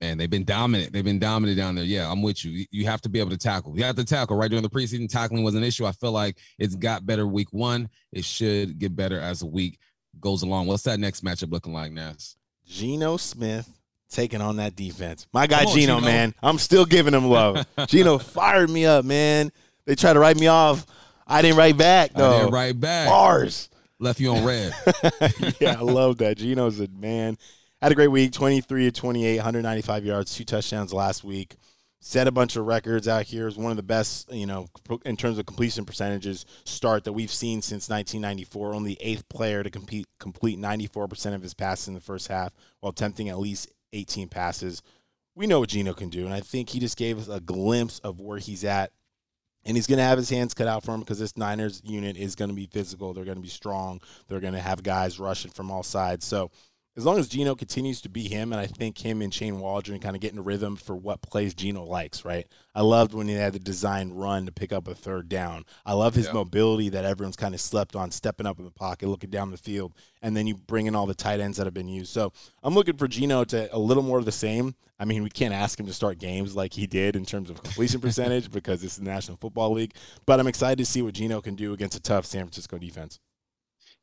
Man, 0.01 0.17
they've 0.17 0.29
been 0.29 0.45
dominant. 0.45 0.93
They've 0.93 1.03
been 1.03 1.19
dominant 1.19 1.57
down 1.57 1.75
there. 1.75 1.83
Yeah, 1.83 2.11
I'm 2.11 2.23
with 2.23 2.43
you. 2.43 2.65
You 2.71 2.85
have 2.85 3.01
to 3.01 3.09
be 3.09 3.19
able 3.19 3.31
to 3.31 3.37
tackle. 3.37 3.77
You 3.77 3.83
have 3.83 3.95
to 3.95 4.03
tackle 4.03 4.35
right 4.35 4.49
during 4.49 4.63
the 4.63 4.69
preseason. 4.69 5.09
Tackling 5.09 5.43
was 5.43 5.55
an 5.55 5.63
issue. 5.63 5.85
I 5.85 5.91
feel 5.91 6.11
like 6.11 6.37
it's 6.57 6.75
got 6.75 7.05
better 7.05 7.27
week 7.27 7.51
one. 7.51 7.89
It 8.11 8.25
should 8.25 8.79
get 8.79 8.95
better 8.95 9.19
as 9.19 9.39
the 9.39 9.47
week 9.47 9.79
goes 10.19 10.43
along. 10.43 10.67
What's 10.67 10.83
that 10.83 10.99
next 10.99 11.23
matchup 11.23 11.51
looking 11.51 11.73
like, 11.73 11.91
Nas? 11.91 12.35
Geno 12.67 13.17
Smith 13.17 13.69
taking 14.09 14.41
on 14.41 14.57
that 14.57 14.75
defense. 14.75 15.27
My 15.33 15.47
guy 15.47 15.65
on, 15.65 15.73
Geno, 15.73 15.95
Geno, 15.95 16.01
man. 16.01 16.33
I'm 16.41 16.57
still 16.57 16.85
giving 16.85 17.13
him 17.13 17.25
love. 17.25 17.65
Geno 17.87 18.17
fired 18.17 18.69
me 18.69 18.85
up, 18.85 19.05
man. 19.05 19.51
They 19.85 19.95
tried 19.95 20.13
to 20.13 20.19
write 20.19 20.39
me 20.39 20.47
off. 20.47 20.85
I 21.25 21.41
didn't 21.41 21.57
write 21.57 21.77
back 21.77 22.13
though. 22.13 22.35
I 22.35 22.39
didn't 22.39 22.53
write 22.53 22.79
back. 22.79 23.09
Bars. 23.09 23.69
Left 23.99 24.19
you 24.19 24.31
on 24.31 24.45
red. 24.45 24.73
yeah, 25.59 25.75
I 25.79 25.81
love 25.81 26.17
that. 26.19 26.37
Geno's 26.37 26.79
a 26.79 26.87
man. 26.87 27.37
Had 27.81 27.91
a 27.91 27.95
great 27.95 28.09
week. 28.09 28.31
23 28.31 28.85
to 28.85 28.91
28, 28.91 29.37
195 29.37 30.05
yards, 30.05 30.35
two 30.35 30.43
touchdowns 30.43 30.93
last 30.93 31.23
week. 31.23 31.55
Set 31.99 32.27
a 32.27 32.31
bunch 32.31 32.55
of 32.55 32.65
records 32.65 33.07
out 33.07 33.23
here. 33.23 33.47
Is 33.47 33.57
one 33.57 33.71
of 33.71 33.77
the 33.77 33.83
best, 33.83 34.31
you 34.31 34.45
know, 34.45 34.67
in 35.03 35.17
terms 35.17 35.39
of 35.39 35.45
completion 35.45 35.83
percentages 35.83 36.45
start 36.63 37.03
that 37.05 37.13
we've 37.13 37.31
seen 37.31 37.61
since 37.61 37.89
1994. 37.89 38.73
Only 38.73 38.97
eighth 38.99 39.27
player 39.29 39.63
to 39.63 39.69
compete, 39.69 40.05
complete 40.19 40.59
94% 40.59 41.33
of 41.33 41.41
his 41.41 41.53
passes 41.53 41.87
in 41.87 41.93
the 41.95 42.01
first 42.01 42.27
half 42.27 42.53
while 42.79 42.91
attempting 42.91 43.29
at 43.29 43.39
least 43.39 43.71
18 43.93 44.29
passes. 44.29 44.81
We 45.35 45.47
know 45.47 45.59
what 45.59 45.69
Geno 45.69 45.93
can 45.93 46.09
do, 46.09 46.25
and 46.25 46.33
I 46.33 46.39
think 46.39 46.69
he 46.69 46.79
just 46.79 46.97
gave 46.97 47.19
us 47.19 47.27
a 47.27 47.39
glimpse 47.39 47.99
of 47.99 48.19
where 48.19 48.39
he's 48.39 48.63
at. 48.63 48.91
And 49.65 49.75
he's 49.75 49.87
going 49.87 49.97
to 49.97 50.03
have 50.03 50.17
his 50.17 50.29
hands 50.29 50.53
cut 50.53 50.67
out 50.67 50.83
for 50.83 50.93
him 50.93 51.01
because 51.01 51.19
this 51.19 51.35
Niners 51.35 51.81
unit 51.83 52.15
is 52.15 52.35
going 52.35 52.49
to 52.49 52.55
be 52.55 52.67
physical. 52.67 53.13
They're 53.13 53.25
going 53.25 53.35
to 53.35 53.41
be 53.41 53.49
strong. 53.49 53.99
They're 54.27 54.39
going 54.39 54.53
to 54.53 54.61
have 54.61 54.81
guys 54.81 55.19
rushing 55.19 55.51
from 55.51 55.71
all 55.71 55.83
sides. 55.83 56.25
So 56.25 56.51
as 56.97 57.05
long 57.05 57.19
as 57.19 57.27
Geno 57.27 57.53
continues 57.53 58.01
to 58.01 58.09
be 58.09 58.27
him, 58.27 58.51
and 58.51 58.59
I 58.59 58.65
think 58.65 58.97
him 58.97 59.21
and 59.21 59.31
Shane 59.31 59.59
Waldron 59.59 59.99
kind 59.99 60.15
of 60.15 60.21
getting 60.21 60.39
a 60.39 60.41
rhythm 60.41 60.75
for 60.75 60.95
what 60.95 61.21
plays 61.21 61.53
Geno 61.53 61.83
likes, 61.83 62.25
right? 62.25 62.47
I 62.73 62.81
loved 62.81 63.13
when 63.13 63.27
he 63.27 63.35
had 63.35 63.53
the 63.53 63.59
design 63.59 64.13
run 64.13 64.47
to 64.47 64.51
pick 64.51 64.73
up 64.73 64.87
a 64.87 64.95
third 64.95 65.29
down. 65.29 65.63
I 65.85 65.93
love 65.93 66.15
his 66.15 66.25
yeah. 66.25 66.33
mobility 66.33 66.89
that 66.89 67.05
everyone's 67.05 67.35
kind 67.35 67.53
of 67.53 67.61
slept 67.61 67.95
on, 67.95 68.09
stepping 68.09 68.47
up 68.47 68.57
in 68.57 68.65
the 68.65 68.71
pocket, 68.71 69.09
looking 69.09 69.29
down 69.29 69.51
the 69.51 69.57
field, 69.57 69.93
and 70.23 70.35
then 70.35 70.47
you 70.47 70.55
bring 70.55 70.87
in 70.87 70.95
all 70.95 71.05
the 71.05 71.13
tight 71.13 71.39
ends 71.39 71.57
that 71.57 71.67
have 71.67 71.73
been 71.73 71.87
used. 71.87 72.11
So 72.11 72.33
I'm 72.63 72.73
looking 72.73 72.97
for 72.97 73.07
Geno 73.07 73.43
to 73.45 73.73
a 73.73 73.77
little 73.77 74.03
more 74.03 74.17
of 74.17 74.25
the 74.25 74.31
same. 74.31 74.73
I 74.99 75.05
mean, 75.05 75.21
we 75.21 75.29
can't 75.29 75.53
ask 75.53 75.79
him 75.79 75.85
to 75.85 75.93
start 75.93 76.17
games 76.17 76.55
like 76.55 76.73
he 76.73 76.87
did 76.87 77.15
in 77.15 77.25
terms 77.25 77.51
of 77.51 77.61
completion 77.61 78.01
percentage 78.01 78.51
because 78.51 78.81
this 78.81 78.93
is 78.93 78.97
the 78.97 79.05
National 79.05 79.37
Football 79.37 79.73
League, 79.73 79.93
but 80.25 80.39
I'm 80.39 80.47
excited 80.47 80.79
to 80.79 80.85
see 80.85 81.03
what 81.03 81.13
Geno 81.13 81.41
can 81.41 81.53
do 81.53 81.73
against 81.73 81.95
a 81.95 82.01
tough 82.01 82.25
San 82.25 82.41
Francisco 82.41 82.79
defense. 82.79 83.19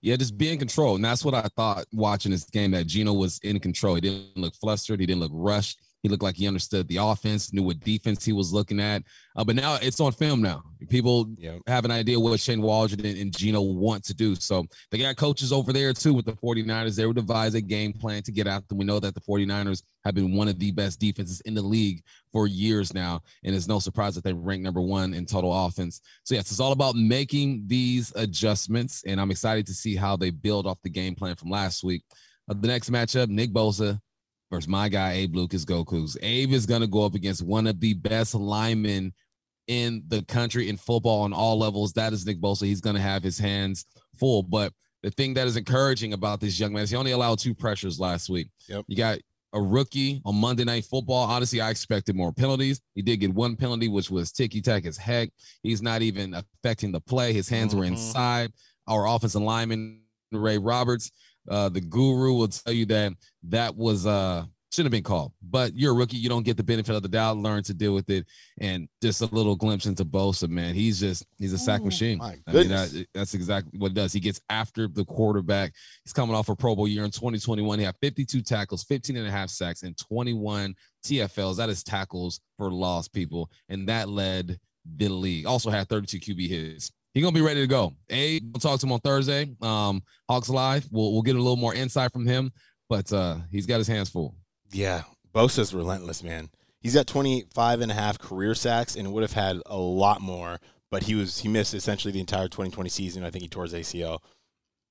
Yeah, 0.05 0.17
just 0.17 0.37
be 0.37 0.53
in 0.53 0.59
control. 0.59 0.97
And 0.97 1.05
that's 1.05 1.25
what 1.25 1.33
I 1.33 1.49
thought 1.57 1.87
watching 1.91 2.31
this 2.31 2.45
game 2.45 2.73
that 2.73 2.87
Geno 2.87 3.15
was 3.15 3.41
in 3.43 3.59
control. 3.59 3.95
He 3.95 4.03
didn't 4.03 4.37
look 4.37 4.55
flustered. 4.55 5.01
He 5.01 5.07
didn't 5.07 5.23
look 5.23 5.33
rushed. 5.33 5.81
He 6.05 6.11
looked 6.11 6.23
like 6.23 6.37
he 6.37 6.47
understood 6.47 6.87
the 6.89 6.99
offense, 6.99 7.51
knew 7.55 7.63
what 7.63 7.81
defense 7.81 8.27
he 8.27 8.35
was 8.35 8.53
looking 8.53 8.79
at. 8.79 9.03
Uh, 9.37 9.43
but 9.43 9.57
now 9.57 9.79
it's 9.81 10.01
on 10.01 10.13
film 10.13 10.43
now. 10.43 10.63
People 10.91 11.35
have 11.67 11.87
an 11.87 11.91
idea 11.91 12.21
what 12.21 12.39
Shane 12.39 12.61
Waldron 12.61 13.07
and, 13.07 13.17
and 13.17 13.35
Geno 13.35 13.63
want 13.63 14.05
to 14.05 14.15
do. 14.15 14.35
So 14.35 14.67
they 14.91 14.99
got 14.99 15.17
coaches 15.17 15.51
over 15.51 15.73
there 15.73 15.95
too 15.95 16.13
with 16.13 16.27
the 16.27 16.35
49ers. 16.35 16.95
They 16.95 17.07
would 17.07 17.17
devise 17.17 17.55
a 17.55 17.61
game 17.63 17.95
plan 17.95 18.23
to 18.25 18.33
get 18.33 18.47
after 18.47 18.67
them. 18.69 18.79
We 18.79 18.85
know 18.85 19.01
that 19.01 19.15
the 19.15 19.21
49ers 19.23 19.83
have 20.05 20.15
been 20.15 20.37
one 20.37 20.47
of 20.47 20.59
the 20.59 20.73
best 20.73 21.01
defenses 21.01 21.41
in 21.47 21.55
the 21.55 21.63
league 21.63 22.03
for 22.31 22.47
years 22.47 22.93
now. 22.93 23.23
And 23.43 23.57
it's 23.57 23.67
no 23.67 23.79
surprise 23.79 24.15
that 24.17 24.25
they 24.25 24.35
rank 24.35 24.61
number 24.61 24.83
one 24.83 25.15
in 25.15 25.25
total 25.25 25.67
offense. 25.67 26.03
So 26.25 26.35
yes, 26.35 26.51
it's 26.51 26.61
all 26.61 26.73
about 26.73 26.97
making 26.97 27.63
these 27.67 28.13
adjustments. 28.15 29.03
And 29.07 29.19
I'm 29.19 29.31
excited 29.31 29.67
to 29.69 29.73
see 29.73 29.97
how 29.97 30.19
they 30.19 30.29
build 30.29 30.67
off 30.67 30.83
the 30.83 30.91
game 30.91 31.15
plan 31.15 31.35
from 31.35 31.49
last 31.49 31.83
week. 31.83 32.05
Uh, 32.47 32.55
the 32.61 32.69
next 32.69 32.91
matchup, 32.91 33.29
Nick 33.29 33.55
Bosa 33.55 33.99
versus 34.55 34.69
my 34.69 34.89
guy 34.89 35.13
Abe 35.13 35.35
Lucas 35.35 35.65
Goku's. 35.65 36.17
Abe 36.23 36.53
is 36.53 36.67
going 36.67 36.81
to 36.81 36.87
go 36.87 37.05
up 37.05 37.15
against 37.15 37.43
one 37.43 37.67
of 37.67 37.81
the 37.81 37.95
best 37.95 38.35
linemen 38.35 39.13
in 39.67 40.05
the 40.09 40.23
country 40.23 40.69
in 40.69 40.77
football 40.77 41.23
on 41.23 41.33
all 41.33 41.59
levels. 41.59 41.93
That 41.95 42.13
is 42.13 42.25
Nick 42.25 42.41
Bosa. 42.41 42.67
He's 42.67 42.81
going 42.81 42.97
to 42.97 43.03
have 43.03 43.23
his 43.23 43.39
hands 43.39 43.85
full. 44.17 44.43
But 44.43 44.73
the 45.03 45.11
thing 45.11 45.35
that 45.35 45.47
is 45.47 45.57
encouraging 45.57 46.13
about 46.13 46.41
this 46.41 46.61
young 46.61 46.73
man 46.73 46.85
is 46.85 46.91
he 46.91 46.97
only 46.97 47.11
allowed 47.11 47.41
two 47.41 47.55
pressures 47.55 47.99
last 47.99 48.31
week. 48.31 48.49
Yep. 48.69 48.85
You 48.87 48.97
got 48.97 49.19
a 49.53 49.61
rookie 49.61 50.23
on 50.25 50.37
Monday 50.37 50.65
Night 50.65 50.85
Football. 50.85 51.27
Honestly, 51.27 51.61
I 51.61 51.71
expected 51.71 52.15
more 52.15 52.33
penalties. 52.33 52.81
He 52.95 53.03
did 53.03 53.17
get 53.19 53.35
one 53.35 53.57
penalty, 53.57 53.89
which 53.89 54.11
was 54.11 54.31
ticky 54.31 54.61
tack 54.61 54.87
as 54.87 54.97
heck. 54.97 55.31
He's 55.63 55.83
not 55.83 56.03
even 56.03 56.35
affecting 56.35 56.93
the 56.93 57.01
play. 57.01 57.33
His 57.33 57.49
hands 57.49 57.73
mm-hmm. 57.73 57.81
were 57.81 57.87
inside. 57.87 58.53
Our 58.87 59.09
offensive 59.09 59.43
lineman, 59.43 60.03
Ray 60.31 60.59
Roberts, 60.59 61.11
uh, 61.49 61.69
the 61.69 61.81
guru, 61.81 62.35
will 62.35 62.49
tell 62.49 62.73
you 62.73 62.87
that 62.87 63.13
that 63.45 63.77
was 63.77 64.07
uh, 64.07 64.45
shouldn't 64.75 64.93
have 64.93 64.99
been 64.99 65.05
called. 65.05 65.33
But 65.43 65.75
you're 65.75 65.93
a 65.93 65.95
rookie. 65.95 66.17
You 66.17 66.29
don't 66.29 66.43
get 66.43 66.57
the 66.57 66.65
benefit 66.65 66.95
of 66.95 67.03
the 67.03 67.09
doubt. 67.09 67.37
Learn 67.37 67.63
to 67.65 67.75
deal 67.75 67.95
with 67.95 68.11
it. 68.11 68.27
And 68.61 68.89
just 69.01 69.21
a 69.23 69.27
little 69.27 69.55
glimpse 69.55 69.87
into 69.87 70.05
Bosa, 70.05 70.49
man. 70.49 70.75
He's 70.75 70.99
just 71.01 71.25
he's 71.39 71.53
a 71.53 71.59
sack 71.59 71.83
machine. 71.83 72.19
I 72.21 72.53
mean, 72.53 72.69
that, 72.69 73.07
that's 73.15 73.35
exactly 73.35 73.79
what 73.79 73.93
it 73.93 73.95
does. 73.95 74.13
He 74.13 74.21
gets 74.21 74.41
after 74.51 74.89
the 74.89 75.05
quarterback. 75.05 75.73
He's 76.05 76.13
coming 76.13 76.35
off 76.35 76.49
a 76.49 76.57
Pro 76.57 76.75
Bowl 76.75 76.89
year 76.89 77.05
in 77.05 77.11
2021. 77.11 77.79
He 77.79 77.85
had 77.85 77.95
52 78.03 78.43
tackles, 78.43 78.85
15 78.85 79.17
and 79.17 79.27
a 79.27 79.31
half 79.31 79.49
sacks, 79.51 79.83
and 79.83 79.97
21 79.97 80.75
TFLs. 81.05 81.57
That 81.57 81.71
is 81.71 81.85
tackles 81.85 82.41
for 82.59 82.71
lost 82.71 83.13
people. 83.13 83.51
And 83.69 83.89
that 83.89 84.09
led 84.09 84.59
the 84.97 85.09
league. 85.09 85.47
Also 85.47 85.71
had 85.71 85.89
32 85.89 86.35
QB 86.35 86.49
hits. 86.49 86.93
He's 87.15 87.23
gonna 87.23 87.33
be 87.33 87.43
ready 87.43 87.61
to 87.61 87.67
go. 87.69 87.93
A, 88.11 88.41
we'll 88.41 88.61
talk 88.61 88.81
to 88.81 88.87
him 88.87 88.93
on 88.93 88.99
Thursday. 88.99 89.49
Um, 89.63 90.03
Hawks 90.29 90.49
Live. 90.49 90.87
We'll 90.91 91.13
we'll 91.13 91.23
get 91.23 91.37
a 91.37 91.39
little 91.39 91.57
more 91.57 91.73
insight 91.73 92.13
from 92.13 92.27
him, 92.27 92.53
but 92.89 93.11
uh, 93.13 93.37
he's 93.53 93.67
got 93.67 93.79
his 93.79 93.87
hands 93.87 94.09
full. 94.09 94.35
Yeah, 94.73 95.03
Bosa's 95.33 95.73
relentless, 95.73 96.25
man. 96.25 96.51
He's 96.81 96.95
got 96.95 97.07
25 97.07 97.81
and 97.81 97.91
a 97.91 97.95
half 97.95 98.19
career 98.19 98.55
sacks 98.55 98.97
and 98.97 99.13
would 99.13 99.23
have 99.23 99.33
had 99.33 99.61
a 99.67 99.77
lot 99.77 100.21
more, 100.21 100.59
but 100.91 101.05
he 101.05 101.15
was 101.15 101.39
he 101.39 101.49
missed 101.49 101.73
essentially 101.73 102.11
the 102.11 102.21
entire 102.21 102.49
2020 102.49 102.91
season. 102.91 103.25
I 103.25 103.31
think 103.31 103.43
he 103.43 103.49
tore 103.49 103.63
his 103.63 103.75
ACL. 103.75 104.19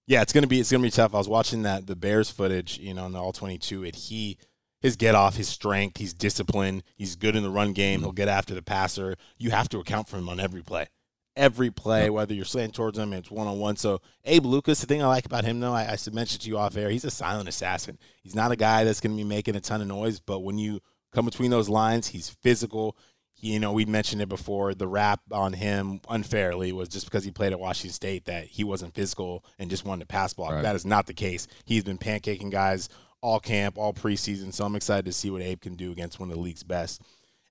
Yeah, 0.07 0.21
it's 0.21 0.31
gonna 0.31 0.47
be 0.47 0.61
it's 0.61 0.71
gonna 0.71 0.81
be 0.81 0.91
tough. 0.91 1.13
I 1.13 1.17
was 1.17 1.27
watching 1.27 1.63
that 1.63 1.87
the 1.87 1.95
Bears 1.97 2.31
footage, 2.31 2.79
you 2.79 2.93
know, 2.93 3.05
in 3.05 3.11
the 3.11 3.19
all 3.19 3.33
22, 3.33 3.83
It 3.83 3.95
he 3.95 4.37
his 4.81 4.95
get 4.95 5.13
off, 5.13 5.35
his 5.35 5.49
strength, 5.49 5.97
he's 5.97 6.13
disciplined, 6.13 6.83
he's 6.95 7.17
good 7.17 7.35
in 7.35 7.43
the 7.43 7.49
run 7.49 7.73
game. 7.73 7.99
He'll 7.99 8.11
get 8.13 8.27
after 8.29 8.53
the 8.53 8.61
passer. 8.61 9.15
You 9.37 9.51
have 9.51 9.67
to 9.69 9.79
account 9.79 10.07
for 10.07 10.17
him 10.17 10.29
on 10.29 10.39
every 10.39 10.61
play 10.61 10.87
every 11.35 11.71
play, 11.71 12.09
whether 12.09 12.33
you're 12.33 12.45
slanting 12.45 12.73
towards 12.73 12.97
him, 12.97 13.13
it's 13.13 13.31
one 13.31 13.47
on 13.47 13.59
one. 13.59 13.75
So 13.75 14.01
Abe 14.25 14.45
Lucas, 14.45 14.81
the 14.81 14.87
thing 14.87 15.01
I 15.01 15.07
like 15.07 15.25
about 15.25 15.45
him 15.45 15.59
though, 15.59 15.73
I, 15.73 15.83
I 15.83 15.97
mentioned 16.11 16.41
to 16.41 16.49
you 16.49 16.57
off 16.57 16.77
air, 16.77 16.89
he's 16.89 17.05
a 17.05 17.11
silent 17.11 17.49
assassin. 17.49 17.97
He's 18.21 18.35
not 18.35 18.51
a 18.51 18.55
guy 18.55 18.83
that's 18.83 18.99
going 18.99 19.15
to 19.15 19.17
be 19.17 19.27
making 19.27 19.55
a 19.55 19.61
ton 19.61 19.81
of 19.81 19.87
noise, 19.87 20.19
but 20.19 20.39
when 20.39 20.57
you 20.57 20.81
come 21.11 21.25
between 21.25 21.51
those 21.51 21.69
lines, 21.69 22.07
he's 22.07 22.29
physical. 22.29 22.97
He, 23.33 23.53
you 23.53 23.59
know, 23.59 23.73
we 23.73 23.85
mentioned 23.85 24.21
it 24.21 24.29
before. 24.29 24.73
The 24.73 24.87
rap 24.87 25.21
on 25.31 25.53
him 25.53 26.01
unfairly 26.09 26.71
was 26.71 26.89
just 26.89 27.05
because 27.05 27.23
he 27.23 27.31
played 27.31 27.53
at 27.53 27.59
Washington 27.59 27.93
State 27.93 28.25
that 28.25 28.45
he 28.45 28.63
wasn't 28.63 28.93
physical 28.93 29.43
and 29.59 29.69
just 29.69 29.85
wanted 29.85 30.01
to 30.01 30.07
pass 30.07 30.33
block. 30.33 30.53
Right. 30.53 30.61
That 30.61 30.75
is 30.75 30.85
not 30.85 31.07
the 31.07 31.13
case. 31.13 31.47
He's 31.65 31.83
been 31.83 31.97
pancaking 31.97 32.51
guys 32.51 32.89
all 33.21 33.39
camp, 33.39 33.77
all 33.77 33.93
preseason. 33.93 34.53
So 34.53 34.65
I'm 34.65 34.75
excited 34.75 35.05
to 35.05 35.13
see 35.13 35.29
what 35.29 35.41
Abe 35.41 35.61
can 35.61 35.75
do 35.75 35.91
against 35.91 36.19
one 36.19 36.29
of 36.29 36.35
the 36.35 36.41
league's 36.41 36.63
best. 36.63 37.01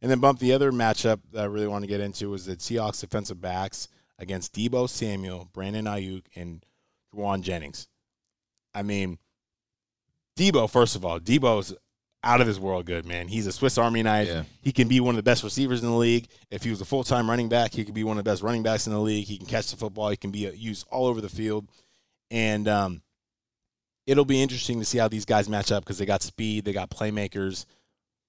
And 0.02 0.10
then 0.10 0.18
bump 0.18 0.40
the 0.40 0.52
other 0.52 0.72
matchup 0.72 1.20
that 1.32 1.42
I 1.42 1.46
really 1.46 1.68
want 1.68 1.84
to 1.84 1.88
get 1.88 2.00
into 2.00 2.28
was 2.28 2.44
the 2.44 2.56
Seahawks 2.56 3.00
defensive 3.00 3.40
backs 3.40 3.88
against 4.18 4.52
Deebo 4.52 4.88
Samuel, 4.88 5.48
Brandon 5.52 5.84
Aiyuk, 5.84 6.24
and 6.34 6.66
Jauan 7.14 7.42
Jennings. 7.42 7.86
I 8.74 8.82
mean, 8.82 9.18
Deebo, 10.36 10.68
first 10.68 10.96
of 10.96 11.04
all, 11.04 11.20
Deebo's 11.20 11.74
out 12.24 12.40
of 12.40 12.46
his 12.46 12.58
world 12.58 12.86
good, 12.86 13.04
man. 13.04 13.28
He's 13.28 13.46
a 13.46 13.52
Swiss 13.52 13.78
Army 13.78 14.02
knife. 14.02 14.28
Yeah. 14.28 14.42
He 14.60 14.72
can 14.72 14.88
be 14.88 15.00
one 15.00 15.14
of 15.14 15.16
the 15.16 15.22
best 15.22 15.44
receivers 15.44 15.82
in 15.82 15.88
the 15.88 15.96
league. 15.96 16.28
If 16.50 16.62
he 16.64 16.70
was 16.70 16.80
a 16.80 16.84
full 16.84 17.04
time 17.04 17.28
running 17.28 17.48
back, 17.48 17.72
he 17.72 17.84
could 17.84 17.94
be 17.94 18.04
one 18.04 18.18
of 18.18 18.24
the 18.24 18.30
best 18.30 18.42
running 18.42 18.62
backs 18.62 18.86
in 18.86 18.92
the 18.92 19.00
league. 19.00 19.26
He 19.26 19.36
can 19.36 19.46
catch 19.46 19.70
the 19.70 19.76
football. 19.76 20.08
He 20.10 20.16
can 20.16 20.30
be 20.30 20.50
used 20.50 20.86
all 20.90 21.06
over 21.06 21.20
the 21.20 21.28
field. 21.28 21.68
And 22.30 22.66
um, 22.66 23.02
it'll 24.06 24.24
be 24.24 24.42
interesting 24.42 24.78
to 24.78 24.84
see 24.84 24.98
how 24.98 25.08
these 25.08 25.24
guys 25.24 25.48
match 25.48 25.70
up 25.70 25.84
because 25.84 25.98
they 25.98 26.06
got 26.06 26.22
speed, 26.22 26.64
they 26.64 26.72
got 26.72 26.90
playmakers. 26.90 27.66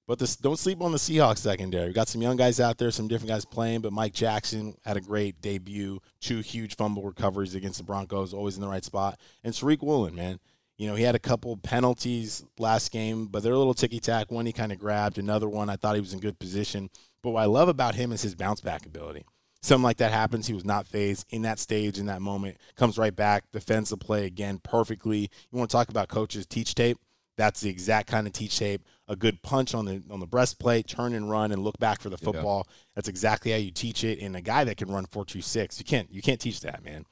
But 0.06 0.20
this, 0.20 0.36
don't 0.36 0.60
sleep 0.60 0.82
on 0.82 0.92
the 0.92 0.98
Seahawks 0.98 1.38
secondary. 1.38 1.88
We 1.88 1.94
got 1.94 2.10
some 2.10 2.22
young 2.22 2.36
guys 2.36 2.60
out 2.60 2.78
there, 2.78 2.92
some 2.92 3.08
different 3.08 3.30
guys 3.30 3.46
playing, 3.46 3.82
but 3.82 3.94
Mike 3.94 4.14
Jackson 4.14 4.76
had 4.84 4.98
a 4.98 5.02
great 5.02 5.42
debut. 5.42 6.00
Two 6.20 6.40
huge 6.40 6.76
fumble 6.76 7.04
recoveries 7.04 7.56
against 7.56 7.78
the 7.78 7.86
Broncos, 7.86 8.34
always 8.34 8.56
in 8.56 8.62
the 8.62 8.68
right 8.68 8.84
spot. 8.84 9.18
And 9.44 9.54
Tariq 9.54 9.82
Woolen, 9.82 10.16
man. 10.16 10.40
You 10.78 10.90
know, 10.90 10.96
he 10.96 11.04
had 11.04 11.16
a 11.16 11.20
couple 11.20 11.56
penalties 11.58 12.44
last 12.58 12.92
game, 12.92 13.28
but 13.28 13.44
they're 13.44 13.54
a 13.54 13.58
little 13.58 13.76
ticky 13.76 14.00
tack. 14.00 14.32
One 14.32 14.46
he 14.46 14.52
kind 14.52 14.72
of 14.72 14.80
grabbed, 14.80 15.18
another 15.18 15.48
one 15.48 15.70
I 15.70 15.76
thought 15.78 15.96
he 15.96 16.02
was 16.02 16.14
in 16.14 16.20
good 16.20 16.40
position. 16.40 16.90
But 17.22 17.32
what 17.32 17.44
I 17.44 17.46
love 17.46 17.70
about 17.70 17.96
him 17.96 18.12
is 18.12 18.24
his 18.24 18.36
bounce 18.36 18.60
back 18.60 18.86
ability. 18.86 19.24
Something 19.62 19.84
like 19.84 19.98
that 19.98 20.12
happens. 20.12 20.48
He 20.48 20.54
was 20.54 20.66
not 20.66 20.88
phased 20.88 21.26
in 21.30 21.44
that 21.44 21.60
stage, 21.60 21.98
in 21.98 22.08
that 22.08 22.22
moment, 22.22 22.58
comes 22.76 22.98
right 22.98 23.16
back, 23.16 23.46
defends 23.54 23.92
the 23.92 23.98
play 23.98 24.26
again 24.26 24.60
perfectly. 24.62 25.30
You 25.52 25.58
want 25.58 25.70
to 25.70 25.78
talk 25.78 25.88
about 25.88 26.10
coaches 26.10 26.46
teach 26.46 26.76
tape? 26.76 26.98
That's 27.38 27.62
the 27.62 27.70
exact 27.70 28.10
kind 28.10 28.28
of 28.28 28.34
teach 28.34 28.58
tape. 28.60 28.82
A 29.14 29.16
good 29.16 29.42
punch 29.44 29.76
on 29.76 29.86
the 29.86 30.02
on 30.10 30.20
the 30.20 30.26
breastplate, 30.26 30.88
turn 30.88 31.14
and 31.14 31.30
run, 31.30 31.52
and 31.52 31.64
look 31.64 31.78
back 31.78 32.02
for 32.02 32.10
the 32.10 32.18
football. 32.18 32.66
Yeah. 32.68 32.74
That's 32.96 33.08
exactly 33.08 33.52
how 33.52 33.58
you 33.58 33.70
teach 33.70 34.04
it. 34.04 34.20
And 34.20 34.36
a 34.36 34.42
guy 34.42 34.64
that 34.64 34.78
can 34.78 34.92
run 34.92 35.06
four 35.06 35.24
two 35.24 35.42
six, 35.42 35.78
you 35.78 35.86
can't 35.86 36.12
you 36.12 36.22
can't 36.22 36.40
teach 36.40 36.62
that, 36.62 36.84
man. 36.84 37.06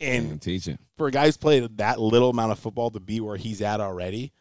And 0.00 0.40
teach 0.40 0.66
it 0.68 0.80
for 0.96 1.06
a 1.06 1.10
guy 1.10 1.26
who's 1.26 1.36
played 1.36 1.76
that 1.76 2.00
little 2.00 2.30
amount 2.30 2.52
of 2.52 2.58
football 2.58 2.90
to 2.90 3.00
be 3.00 3.20
where 3.20 3.36
he's 3.36 3.60
at 3.60 3.80
already. 3.80 4.32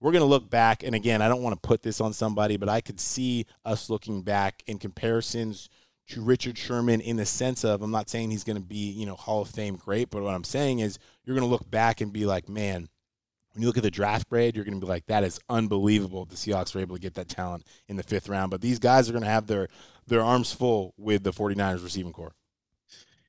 We're 0.00 0.12
gonna 0.12 0.24
look 0.24 0.50
back, 0.50 0.82
and 0.82 0.94
again, 0.94 1.22
I 1.22 1.28
don't 1.28 1.42
want 1.42 1.60
to 1.60 1.66
put 1.66 1.82
this 1.82 2.00
on 2.00 2.12
somebody, 2.12 2.56
but 2.56 2.68
I 2.68 2.80
could 2.80 2.98
see 2.98 3.46
us 3.64 3.88
looking 3.88 4.22
back 4.22 4.62
in 4.66 4.78
comparisons 4.78 5.68
to 6.08 6.20
Richard 6.20 6.58
Sherman 6.58 7.00
in 7.00 7.16
the 7.16 7.26
sense 7.26 7.64
of 7.64 7.82
I'm 7.82 7.90
not 7.92 8.10
saying 8.10 8.30
he's 8.30 8.44
going 8.44 8.56
to 8.56 8.62
be, 8.62 8.90
you 8.90 9.06
know, 9.06 9.14
Hall 9.14 9.42
of 9.42 9.48
Fame 9.48 9.76
great, 9.76 10.10
but 10.10 10.22
what 10.22 10.34
I'm 10.34 10.44
saying 10.44 10.80
is 10.80 10.98
you're 11.24 11.36
going 11.36 11.46
to 11.46 11.50
look 11.50 11.70
back 11.70 12.00
and 12.00 12.12
be 12.12 12.26
like, 12.26 12.48
man, 12.48 12.88
when 13.60 13.64
you 13.64 13.68
look 13.68 13.76
at 13.76 13.82
the 13.82 13.90
draft 13.90 14.26
grade, 14.30 14.56
you're 14.56 14.64
going 14.64 14.80
to 14.80 14.86
be 14.86 14.88
like, 14.88 15.04
that 15.08 15.22
is 15.22 15.38
unbelievable. 15.50 16.24
The 16.24 16.34
Seahawks 16.34 16.74
were 16.74 16.80
able 16.80 16.96
to 16.96 17.00
get 17.02 17.12
that 17.16 17.28
talent 17.28 17.66
in 17.90 17.96
the 17.98 18.02
fifth 18.02 18.26
round. 18.26 18.50
But 18.50 18.62
these 18.62 18.78
guys 18.78 19.06
are 19.06 19.12
going 19.12 19.22
to 19.22 19.28
have 19.28 19.46
their 19.46 19.68
their 20.06 20.22
arms 20.22 20.50
full 20.50 20.94
with 20.96 21.24
the 21.24 21.30
49ers 21.30 21.84
receiving 21.84 22.14
corps. 22.14 22.32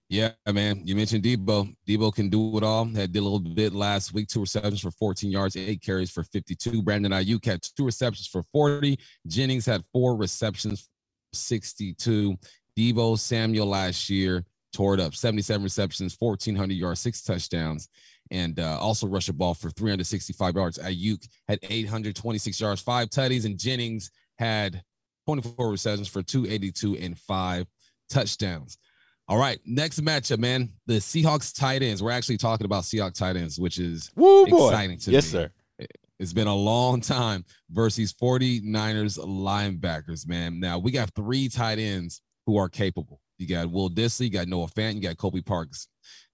Yeah, 0.08 0.32
man. 0.50 0.84
You 0.86 0.96
mentioned 0.96 1.26
Deebo. 1.26 1.76
Deebo 1.86 2.16
can 2.16 2.30
do 2.30 2.58
it 2.58 2.64
all. 2.64 2.86
Had 2.86 3.12
did 3.12 3.20
a 3.20 3.24
little 3.24 3.40
bit 3.42 3.74
last 3.74 4.14
week, 4.14 4.30
two 4.30 4.40
receptions 4.40 4.80
for 4.80 4.92
14 4.92 5.30
yards, 5.30 5.58
eight 5.58 5.82
carries 5.82 6.10
for 6.10 6.24
52. 6.24 6.82
Brandon 6.82 7.12
Aiyuk 7.12 7.44
had 7.44 7.62
two 7.76 7.86
receptions 7.86 8.28
for 8.28 8.44
40. 8.54 8.98
Jennings 9.28 9.66
had 9.66 9.84
four 9.92 10.16
receptions, 10.16 10.88
62. 11.34 12.38
Deebo 12.80 13.20
Samuel 13.20 13.68
last 13.68 14.10
year 14.10 14.46
tore 14.72 14.94
it 14.94 15.02
up, 15.02 15.14
77 15.14 15.62
receptions, 15.62 16.16
1,400 16.18 16.74
yards, 16.74 17.02
six 17.02 17.22
touchdowns 17.22 17.90
and 18.32 18.60
uh, 18.60 18.80
also 18.80 19.06
rushed 19.06 19.28
the 19.28 19.34
ball 19.34 19.54
for 19.54 19.70
365 19.70 20.56
yards. 20.56 20.80
Aiyuk 20.80 21.28
had 21.48 21.60
826 21.62 22.60
yards, 22.60 22.82
five 22.82 23.10
tutties, 23.10 23.46
and 23.46 23.58
Jennings 23.58 24.10
had 24.40 24.82
24 25.28 25.70
receptions 25.70 26.08
for 26.08 26.24
282 26.24 26.96
and 26.98 27.20
five 27.20 27.68
touchdowns. 28.10 28.78
All 29.28 29.38
right, 29.38 29.60
next 29.66 30.02
matchup, 30.02 30.40
man. 30.40 30.70
The 30.88 30.96
Seahawks 30.96 31.56
tight 31.56 31.84
ends. 31.84 32.02
We're 32.02 32.12
actually 32.12 32.38
talking 32.38 32.66
about 32.66 32.84
Seahawks 32.84 33.18
tight 33.18 33.36
ends, 33.36 33.60
which 33.60 33.78
is 33.78 34.12
Woo, 34.16 34.46
exciting 34.46 34.98
boy. 34.98 35.02
to 35.04 35.12
yes, 35.12 35.34
me. 35.34 35.40
sir. 35.40 35.52
It's 36.20 36.34
been 36.34 36.48
a 36.48 36.56
long 36.56 37.02
time 37.02 37.46
versus 37.70 38.14
49ers 38.14 39.18
linebackers, 39.20 40.28
man. 40.28 40.60
Now 40.60 40.78
we 40.80 40.92
got 40.92 41.10
three 41.16 41.50
tight 41.50 41.80
ends 41.80 42.22
who 42.46 42.58
are 42.58 42.70
capable. 42.70 43.22
You 43.38 43.48
got 43.48 43.72
Will 43.72 43.90
Dissly, 43.90 44.26
you 44.26 44.30
got 44.30 44.48
Noah 44.48 44.68
Fant, 44.68 44.96
you 44.96 45.02
got 45.02 45.18
Colby 45.18 45.42
Parks. 45.42 45.88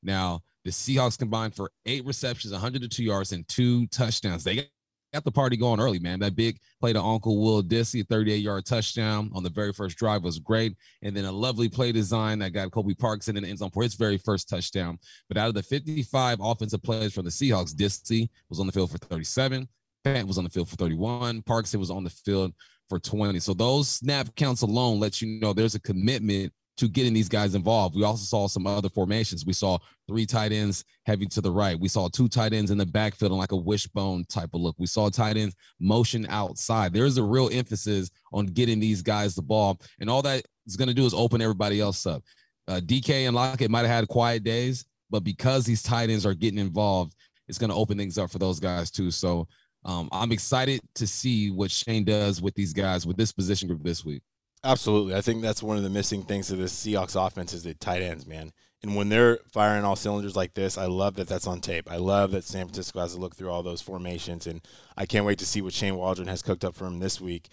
Now, 0.03 0.41
the 0.67 0.73
Seahawks 0.73 1.17
combined 1.17 1.55
for 1.55 1.71
eight 1.85 2.05
receptions, 2.05 2.51
102 2.51 3.01
yards, 3.01 3.31
and 3.31 3.47
two 3.47 3.87
touchdowns. 3.87 4.43
They 4.43 4.67
got 5.13 5.23
the 5.23 5.31
party 5.31 5.55
going 5.55 5.79
early, 5.79 5.97
man. 5.97 6.19
That 6.19 6.35
big 6.35 6.59
play 6.81 6.91
to 6.91 7.01
Uncle 7.01 7.41
Will 7.41 7.63
Dissly, 7.63 8.05
38 8.05 8.35
yard 8.35 8.65
touchdown 8.65 9.31
on 9.33 9.43
the 9.43 9.49
very 9.49 9.71
first 9.71 9.97
drive 9.97 10.25
was 10.25 10.39
great. 10.39 10.75
And 11.03 11.15
then 11.15 11.23
a 11.23 11.31
lovely 11.31 11.69
play 11.69 11.93
design 11.93 12.39
that 12.39 12.51
got 12.51 12.71
Kobe 12.71 12.95
Parks 12.95 13.29
in 13.29 13.35
the 13.35 13.47
end 13.47 13.59
zone 13.59 13.71
for 13.71 13.81
his 13.81 13.95
very 13.95 14.17
first 14.17 14.49
touchdown. 14.49 14.99
But 15.29 15.37
out 15.37 15.47
of 15.47 15.53
the 15.53 15.63
55 15.63 16.39
offensive 16.41 16.83
plays 16.83 17.13
from 17.13 17.23
the 17.23 17.31
Seahawks, 17.31 17.73
Dissly 17.73 18.27
was 18.49 18.59
on 18.59 18.65
the 18.65 18.73
field 18.73 18.91
for 18.91 18.97
37. 18.97 19.69
Fant 20.03 20.27
was 20.27 20.37
on 20.37 20.43
the 20.43 20.49
field 20.49 20.67
for 20.67 20.75
31. 20.75 21.43
Parks 21.43 21.73
was 21.77 21.89
on 21.89 22.03
the 22.03 22.09
field 22.09 22.53
for 22.89 22.99
20. 22.99 23.39
So 23.39 23.53
those 23.53 23.87
snap 23.87 24.35
counts 24.35 24.63
alone 24.63 24.99
let 24.99 25.21
you 25.21 25.39
know 25.39 25.53
there's 25.53 25.75
a 25.75 25.79
commitment 25.79 26.51
to 26.77 26.87
getting 26.87 27.13
these 27.13 27.29
guys 27.29 27.55
involved. 27.55 27.95
We 27.95 28.03
also 28.03 28.23
saw 28.23 28.47
some 28.47 28.67
other 28.67 28.89
formations. 28.89 29.45
We 29.45 29.53
saw 29.53 29.79
three 30.07 30.25
tight 30.25 30.51
ends 30.51 30.85
heavy 31.05 31.25
to 31.27 31.41
the 31.41 31.51
right. 31.51 31.79
We 31.79 31.87
saw 31.87 32.07
two 32.07 32.27
tight 32.27 32.53
ends 32.53 32.71
in 32.71 32.77
the 32.77 32.85
backfield 32.85 33.31
on 33.31 33.37
like 33.37 33.51
a 33.51 33.57
wishbone 33.57 34.25
type 34.25 34.51
of 34.53 34.61
look. 34.61 34.75
We 34.77 34.85
saw 34.85 35.09
tight 35.09 35.37
ends 35.37 35.55
motion 35.79 36.27
outside. 36.29 36.93
There's 36.93 37.17
a 37.17 37.23
real 37.23 37.49
emphasis 37.51 38.09
on 38.31 38.45
getting 38.45 38.79
these 38.79 39.01
guys 39.01 39.35
the 39.35 39.41
ball, 39.41 39.79
and 39.99 40.09
all 40.09 40.21
that 40.21 40.43
is 40.65 40.77
going 40.77 40.89
to 40.89 40.93
do 40.93 41.05
is 41.05 41.13
open 41.13 41.41
everybody 41.41 41.81
else 41.81 42.05
up. 42.05 42.23
Uh, 42.67 42.79
DK 42.83 43.27
and 43.27 43.35
Lockett 43.35 43.71
might 43.71 43.85
have 43.85 43.89
had 43.89 44.07
quiet 44.07 44.43
days, 44.43 44.85
but 45.09 45.23
because 45.23 45.65
these 45.65 45.81
tight 45.81 46.09
ends 46.09 46.25
are 46.25 46.33
getting 46.33 46.59
involved, 46.59 47.15
it's 47.47 47.57
going 47.57 47.69
to 47.69 47.75
open 47.75 47.97
things 47.97 48.17
up 48.17 48.29
for 48.29 48.39
those 48.39 48.59
guys 48.59 48.91
too. 48.91 49.09
So 49.09 49.47
um, 49.85 50.09
I'm 50.11 50.31
excited 50.31 50.81
to 50.95 51.07
see 51.07 51.49
what 51.49 51.71
Shane 51.71 52.03
does 52.03 52.41
with 52.41 52.53
these 52.55 52.73
guys 52.73 53.07
with 53.07 53.17
this 53.17 53.31
position 53.31 53.67
group 53.67 53.83
this 53.83 54.03
week. 54.03 54.21
Absolutely. 54.63 55.15
I 55.15 55.21
think 55.21 55.41
that's 55.41 55.63
one 55.63 55.77
of 55.77 55.83
the 55.83 55.89
missing 55.89 56.23
things 56.23 56.51
of 56.51 56.57
the 56.57 56.65
Seahawks 56.65 57.15
offense 57.15 57.53
is 57.53 57.63
the 57.63 57.73
tight 57.73 58.01
ends, 58.01 58.25
man. 58.25 58.51
And 58.83 58.95
when 58.95 59.09
they're 59.09 59.39
firing 59.51 59.83
all 59.83 59.95
cylinders 59.95 60.35
like 60.35 60.53
this, 60.53 60.77
I 60.77 60.85
love 60.85 61.15
that 61.15 61.27
that's 61.27 61.47
on 61.47 61.61
tape. 61.61 61.89
I 61.91 61.97
love 61.97 62.31
that 62.31 62.43
San 62.43 62.67
Francisco 62.67 62.99
has 62.99 63.13
to 63.13 63.19
look 63.19 63.35
through 63.35 63.49
all 63.49 63.63
those 63.63 63.81
formations, 63.81 64.45
and 64.45 64.61
I 64.95 65.05
can't 65.05 65.25
wait 65.25 65.39
to 65.39 65.45
see 65.45 65.61
what 65.61 65.73
Shane 65.73 65.95
Waldron 65.95 66.27
has 66.27 66.43
cooked 66.43 66.63
up 66.63 66.75
for 66.75 66.85
him 66.85 66.99
this 66.99 67.19
week. 67.19 67.49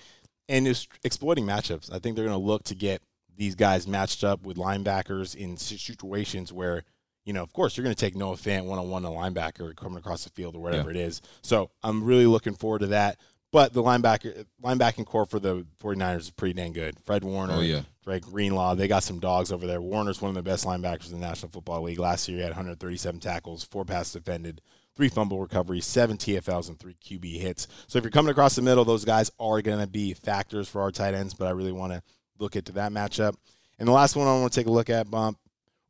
And 0.48 0.66
just 0.66 0.88
exploiting 1.02 1.46
matchups. 1.46 1.90
I 1.90 1.98
think 1.98 2.16
they're 2.16 2.26
going 2.26 2.38
to 2.38 2.46
look 2.46 2.64
to 2.64 2.74
get 2.74 3.02
these 3.36 3.54
guys 3.54 3.88
matched 3.88 4.22
up 4.22 4.44
with 4.44 4.58
linebackers 4.58 5.34
in 5.34 5.56
situations 5.56 6.52
where, 6.52 6.84
you 7.24 7.32
know, 7.32 7.42
of 7.42 7.52
course, 7.54 7.76
you're 7.76 7.84
going 7.84 7.94
to 7.94 8.00
take 8.00 8.14
Noah 8.14 8.36
Fant 8.36 8.66
one 8.66 8.78
on 8.78 8.90
one 8.90 9.06
a 9.06 9.08
linebacker 9.08 9.74
coming 9.74 9.98
across 9.98 10.24
the 10.24 10.30
field 10.30 10.54
or 10.54 10.60
whatever 10.60 10.92
yeah. 10.92 11.00
it 11.00 11.06
is. 11.06 11.22
So 11.40 11.70
I'm 11.82 12.04
really 12.04 12.26
looking 12.26 12.54
forward 12.54 12.80
to 12.80 12.88
that. 12.88 13.18
But 13.54 13.72
the 13.72 13.84
linebacker 13.84 14.46
linebacking 14.60 15.06
core 15.06 15.26
for 15.26 15.38
the 15.38 15.64
49ers 15.80 16.18
is 16.18 16.30
pretty 16.32 16.54
dang 16.54 16.72
good. 16.72 16.98
Fred 17.04 17.22
Warner, 17.22 17.54
oh, 17.54 17.60
yeah. 17.60 17.82
Dre 18.02 18.18
Greenlaw, 18.18 18.74
they 18.74 18.88
got 18.88 19.04
some 19.04 19.20
dogs 19.20 19.52
over 19.52 19.64
there. 19.64 19.80
Warner's 19.80 20.20
one 20.20 20.30
of 20.30 20.34
the 20.34 20.42
best 20.42 20.66
linebackers 20.66 21.12
in 21.12 21.20
the 21.20 21.24
National 21.24 21.52
Football 21.52 21.82
League. 21.82 22.00
Last 22.00 22.26
year 22.26 22.38
he 22.38 22.42
had 22.42 22.50
137 22.50 23.20
tackles, 23.20 23.62
four 23.62 23.84
passes 23.84 24.14
defended, 24.14 24.60
three 24.96 25.08
fumble 25.08 25.38
recoveries, 25.38 25.86
seven 25.86 26.16
TFLs, 26.16 26.68
and 26.68 26.80
three 26.80 26.96
QB 27.00 27.38
hits. 27.38 27.68
So 27.86 27.96
if 27.96 28.02
you're 28.02 28.10
coming 28.10 28.32
across 28.32 28.56
the 28.56 28.62
middle, 28.62 28.84
those 28.84 29.04
guys 29.04 29.30
are 29.38 29.62
going 29.62 29.78
to 29.78 29.86
be 29.86 30.14
factors 30.14 30.68
for 30.68 30.82
our 30.82 30.90
tight 30.90 31.14
ends, 31.14 31.32
but 31.32 31.46
I 31.46 31.50
really 31.50 31.70
want 31.70 31.92
to 31.92 32.02
look 32.40 32.56
into 32.56 32.72
that 32.72 32.90
matchup. 32.90 33.36
And 33.78 33.86
the 33.86 33.92
last 33.92 34.16
one 34.16 34.26
I 34.26 34.32
want 34.32 34.52
to 34.52 34.60
take 34.60 34.66
a 34.66 34.72
look 34.72 34.90
at, 34.90 35.08
Bump, 35.08 35.38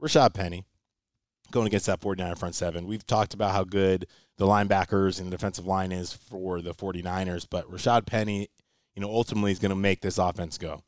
Rashad 0.03 0.35
Penny 0.35 0.67
going 1.51 1.67
against 1.67 1.87
that 1.87 2.03
49er 2.03 2.37
front 2.37 2.55
seven. 2.57 2.87
We've 2.87 3.07
talked 3.07 3.33
about 3.33 3.53
how 3.53 3.65
good 3.65 4.07
the 4.37 4.47
linebackers 4.47 5.19
and 5.19 5.27
the 5.27 5.37
defensive 5.37 5.67
line 5.67 5.93
is 5.93 6.13
for 6.13 6.61
the 6.61 6.75
49ers, 6.75 7.47
but 7.49 7.71
Rashad 7.71 8.07
Penny, 8.07 8.49
you 8.95 9.03
know, 9.03 9.09
ultimately 9.09 9.53
is 9.53 9.59
going 9.59 9.71
to 9.71 9.77
make 9.77 10.01
this 10.01 10.19
offense 10.19 10.59
go. 10.59 10.83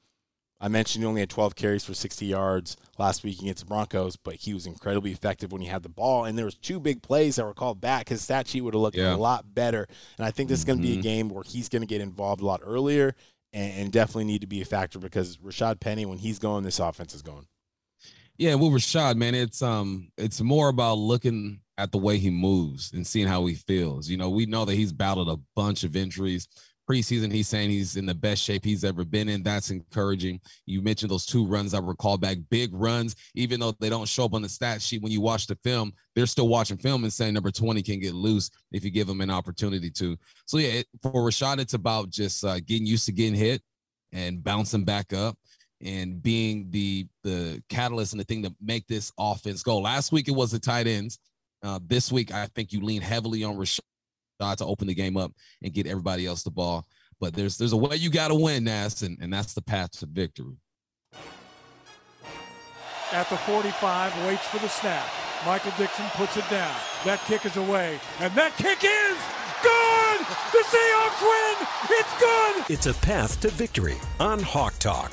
I 0.58 0.68
mentioned 0.68 1.02
he 1.02 1.06
only 1.06 1.20
had 1.20 1.28
12 1.28 1.54
carries 1.54 1.84
for 1.84 1.92
60 1.92 2.24
yards 2.24 2.76
last 2.98 3.22
week 3.22 3.40
against 3.40 3.60
the 3.60 3.66
Broncos, 3.66 4.16
but 4.16 4.36
he 4.36 4.54
was 4.54 4.66
incredibly 4.66 5.12
effective 5.12 5.52
when 5.52 5.60
he 5.60 5.68
had 5.68 5.82
the 5.82 5.90
ball. 5.90 6.24
And 6.24 6.38
there 6.38 6.46
was 6.46 6.54
two 6.54 6.80
big 6.80 7.02
plays 7.02 7.36
that 7.36 7.44
were 7.44 7.52
called 7.52 7.80
back. 7.80 8.08
His 8.08 8.22
stat 8.22 8.48
sheet 8.48 8.62
would 8.62 8.72
have 8.72 8.80
looked 8.80 8.96
yeah. 8.96 9.14
a 9.14 9.16
lot 9.16 9.54
better. 9.54 9.86
And 10.16 10.26
I 10.26 10.30
think 10.30 10.48
this 10.48 10.58
is 10.58 10.64
going 10.64 10.78
to 10.78 10.82
be 10.82 10.92
a 10.92 10.94
mm-hmm. 10.94 11.02
game 11.02 11.28
where 11.28 11.44
he's 11.44 11.68
going 11.68 11.82
to 11.82 11.86
get 11.86 12.00
involved 12.00 12.40
a 12.40 12.46
lot 12.46 12.62
earlier 12.64 13.14
and, 13.52 13.72
and 13.74 13.92
definitely 13.92 14.24
need 14.24 14.40
to 14.40 14.46
be 14.46 14.62
a 14.62 14.64
factor 14.64 14.98
because 14.98 15.36
Rashad 15.36 15.78
Penny, 15.78 16.06
when 16.06 16.18
he's 16.18 16.38
going, 16.38 16.64
this 16.64 16.80
offense 16.80 17.14
is 17.14 17.20
going. 17.20 17.46
Yeah, 18.38 18.54
well, 18.54 18.70
Rashad, 18.70 19.16
man, 19.16 19.34
it's 19.34 19.62
um, 19.62 20.08
it's 20.16 20.40
more 20.40 20.68
about 20.68 20.98
looking 20.98 21.60
at 21.78 21.92
the 21.92 21.98
way 21.98 22.18
he 22.18 22.30
moves 22.30 22.92
and 22.92 23.06
seeing 23.06 23.26
how 23.26 23.44
he 23.46 23.54
feels. 23.54 24.08
You 24.08 24.16
know, 24.16 24.30
we 24.30 24.46
know 24.46 24.64
that 24.64 24.74
he's 24.74 24.92
battled 24.92 25.28
a 25.28 25.40
bunch 25.54 25.84
of 25.84 25.96
injuries. 25.96 26.48
Preseason, 26.88 27.32
he's 27.32 27.48
saying 27.48 27.70
he's 27.70 27.96
in 27.96 28.06
the 28.06 28.14
best 28.14 28.40
shape 28.42 28.64
he's 28.64 28.84
ever 28.84 29.04
been 29.04 29.28
in. 29.28 29.42
That's 29.42 29.70
encouraging. 29.70 30.40
You 30.66 30.80
mentioned 30.80 31.10
those 31.10 31.26
two 31.26 31.44
runs 31.44 31.72
that 31.72 31.82
were 31.82 31.96
called 31.96 32.20
back, 32.20 32.38
big 32.48 32.70
runs, 32.72 33.16
even 33.34 33.58
though 33.58 33.72
they 33.80 33.90
don't 33.90 34.08
show 34.08 34.24
up 34.24 34.34
on 34.34 34.42
the 34.42 34.48
stat 34.48 34.80
sheet. 34.80 35.02
When 35.02 35.10
you 35.10 35.20
watch 35.20 35.48
the 35.48 35.58
film, 35.64 35.92
they're 36.14 36.26
still 36.26 36.46
watching 36.46 36.76
film 36.76 37.02
and 37.02 37.12
saying 37.12 37.34
number 37.34 37.50
20 37.50 37.82
can 37.82 37.98
get 37.98 38.14
loose 38.14 38.50
if 38.70 38.84
you 38.84 38.90
give 38.90 39.08
him 39.08 39.20
an 39.20 39.30
opportunity 39.30 39.90
to. 39.90 40.16
So, 40.46 40.58
yeah, 40.58 40.68
it, 40.68 40.86
for 41.02 41.10
Rashad, 41.10 41.58
it's 41.58 41.74
about 41.74 42.08
just 42.08 42.44
uh, 42.44 42.60
getting 42.60 42.86
used 42.86 43.06
to 43.06 43.12
getting 43.12 43.34
hit 43.34 43.62
and 44.12 44.42
bouncing 44.42 44.84
back 44.84 45.12
up 45.12 45.36
and 45.82 46.22
being 46.22 46.68
the 46.70 47.06
the 47.22 47.62
catalyst 47.68 48.12
and 48.12 48.20
the 48.20 48.24
thing 48.24 48.42
to 48.42 48.54
make 48.62 48.86
this 48.86 49.12
offense 49.18 49.62
go. 49.62 49.78
Last 49.78 50.12
week 50.12 50.28
it 50.28 50.34
was 50.34 50.52
the 50.52 50.58
tight 50.58 50.86
ends. 50.86 51.18
Uh, 51.62 51.78
this 51.86 52.12
week 52.12 52.32
I 52.32 52.46
think 52.46 52.72
you 52.72 52.80
lean 52.80 53.02
heavily 53.02 53.44
on 53.44 53.56
Rashad 53.56 54.56
to 54.56 54.64
open 54.64 54.86
the 54.88 54.94
game 54.94 55.16
up 55.16 55.32
and 55.62 55.72
get 55.72 55.86
everybody 55.86 56.26
else 56.26 56.42
the 56.42 56.50
ball. 56.50 56.86
But 57.20 57.34
there's 57.34 57.56
there's 57.56 57.72
a 57.72 57.76
way 57.76 57.96
you 57.96 58.10
got 58.10 58.28
to 58.28 58.34
win, 58.34 58.64
Nas, 58.64 59.02
and, 59.02 59.18
and 59.20 59.32
that's 59.32 59.54
the 59.54 59.62
path 59.62 59.90
to 60.00 60.06
victory. 60.06 60.56
At 63.12 63.30
the 63.30 63.36
45, 63.36 64.26
waits 64.26 64.46
for 64.48 64.58
the 64.58 64.68
snap. 64.68 65.08
Michael 65.46 65.72
Dickson 65.78 66.06
puts 66.14 66.36
it 66.36 66.48
down. 66.50 66.74
That 67.04 67.20
kick 67.26 67.46
is 67.46 67.56
away, 67.56 68.00
and 68.20 68.34
that 68.34 68.56
kick 68.56 68.82
is 68.82 69.16
good. 69.62 70.20
The 70.52 70.64
Seahawks 70.66 71.22
win. 71.22 71.66
It's 71.90 72.20
good. 72.20 72.72
It's 72.72 72.86
a 72.86 72.94
path 73.06 73.40
to 73.42 73.48
victory 73.48 73.96
on 74.18 74.40
Hawk 74.40 74.74
Talk. 74.78 75.12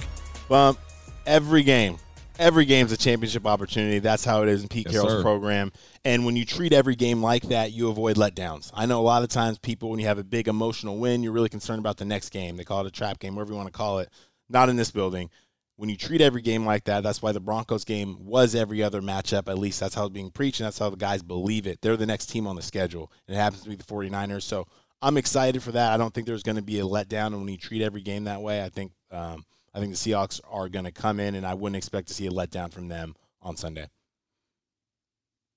Bump 0.50 0.80
every 1.26 1.64
game. 1.64 1.98
Every 2.40 2.66
game's 2.66 2.92
a 2.92 2.98
championship 2.98 3.46
opportunity. 3.46 4.00
That's 4.00 4.26
how 4.26 4.42
it 4.42 4.50
is 4.50 4.64
in 4.64 4.68
Pete 4.68 4.88
yes, 4.88 4.94
Carroll's 4.94 5.12
sir. 5.14 5.22
program. 5.22 5.72
And 6.04 6.26
when 6.26 6.36
you 6.36 6.46
treat 6.46 6.74
every 6.74 6.96
game 6.96 7.22
like 7.22 7.44
that, 7.44 7.72
you 7.72 7.90
avoid 7.90 8.16
letdowns. 8.16 8.72
I 8.74 8.86
know 8.86 9.00
a 9.00 9.04
lot 9.04 9.24
of 9.24 9.30
times 9.30 9.60
people, 9.60 9.90
when 9.90 10.00
you 10.00 10.08
have 10.08 10.18
a 10.18 10.24
big 10.24 10.48
emotional 10.48 10.98
win, 10.98 11.22
you're 11.22 11.32
really 11.32 11.50
concerned 11.50 11.80
about 11.80 11.98
the 11.98 12.06
next 12.06 12.30
game. 12.30 12.58
They 12.58 12.64
call 12.64 12.82
it 12.82 12.88
a 12.88 12.92
trap 12.92 13.20
game, 13.20 13.36
whatever 13.36 13.52
you 13.52 13.58
want 13.58 13.68
to 13.68 13.78
call 13.78 14.00
it. 14.00 14.10
Not 14.50 14.70
in 14.70 14.76
this 14.76 14.92
building. 14.92 15.30
When 15.76 15.90
you 15.90 15.98
treat 15.98 16.22
every 16.22 16.42
game 16.42 16.66
like 16.66 16.84
that, 16.86 17.04
that's 17.04 17.22
why 17.22 17.32
the 17.32 17.40
Broncos 17.40 17.84
game 17.84 18.26
was 18.26 18.56
every 18.56 18.84
other 18.84 19.02
matchup. 19.02 19.48
At 19.48 19.58
least 19.58 19.80
that's 19.80 19.96
how 19.96 20.06
it's 20.06 20.14
being 20.14 20.30
preached, 20.30 20.60
and 20.60 20.68
that's 20.68 20.80
how 20.80 20.90
the 20.90 20.98
guys 20.98 21.24
believe 21.24 21.66
it. 21.66 21.82
They're 21.82 21.98
the 21.98 22.06
next 22.06 22.28
team 22.28 22.46
on 22.46 22.56
the 22.56 22.62
schedule. 22.62 23.12
It 23.28 23.36
happens 23.36 23.64
to 23.64 23.70
be 23.70 23.76
the 23.76 23.84
49ers. 23.84 24.44
So 24.44 24.68
I'm 25.02 25.18
excited 25.18 25.62
for 25.62 25.72
that. 25.74 25.92
I 25.92 25.98
don't 25.98 26.14
think 26.14 26.28
there's 26.28 26.44
going 26.44 26.56
to 26.56 26.62
be 26.62 26.80
a 26.80 26.84
letdown 26.84 27.28
And 27.28 27.40
when 27.40 27.50
you 27.50 27.58
treat 27.58 27.82
every 27.82 28.02
game 28.02 28.24
that 28.24 28.42
way. 28.42 28.64
I 28.64 28.70
think 28.70 28.94
um, 29.12 29.44
I 29.74 29.80
think 29.80 29.92
the 29.92 29.98
Seahawks 29.98 30.40
are 30.50 30.70
going 30.70 30.86
to 30.86 30.92
come 30.92 31.20
in, 31.20 31.36
and 31.36 31.46
I 31.46 31.54
wouldn't 31.54 31.78
expect 31.78 32.08
to 32.10 32.14
see 32.14 32.28
a 32.28 32.32
letdown 32.32 32.72
from 32.72 32.88
them 32.88 33.16
on 33.42 33.58
Sunday. 33.58 33.88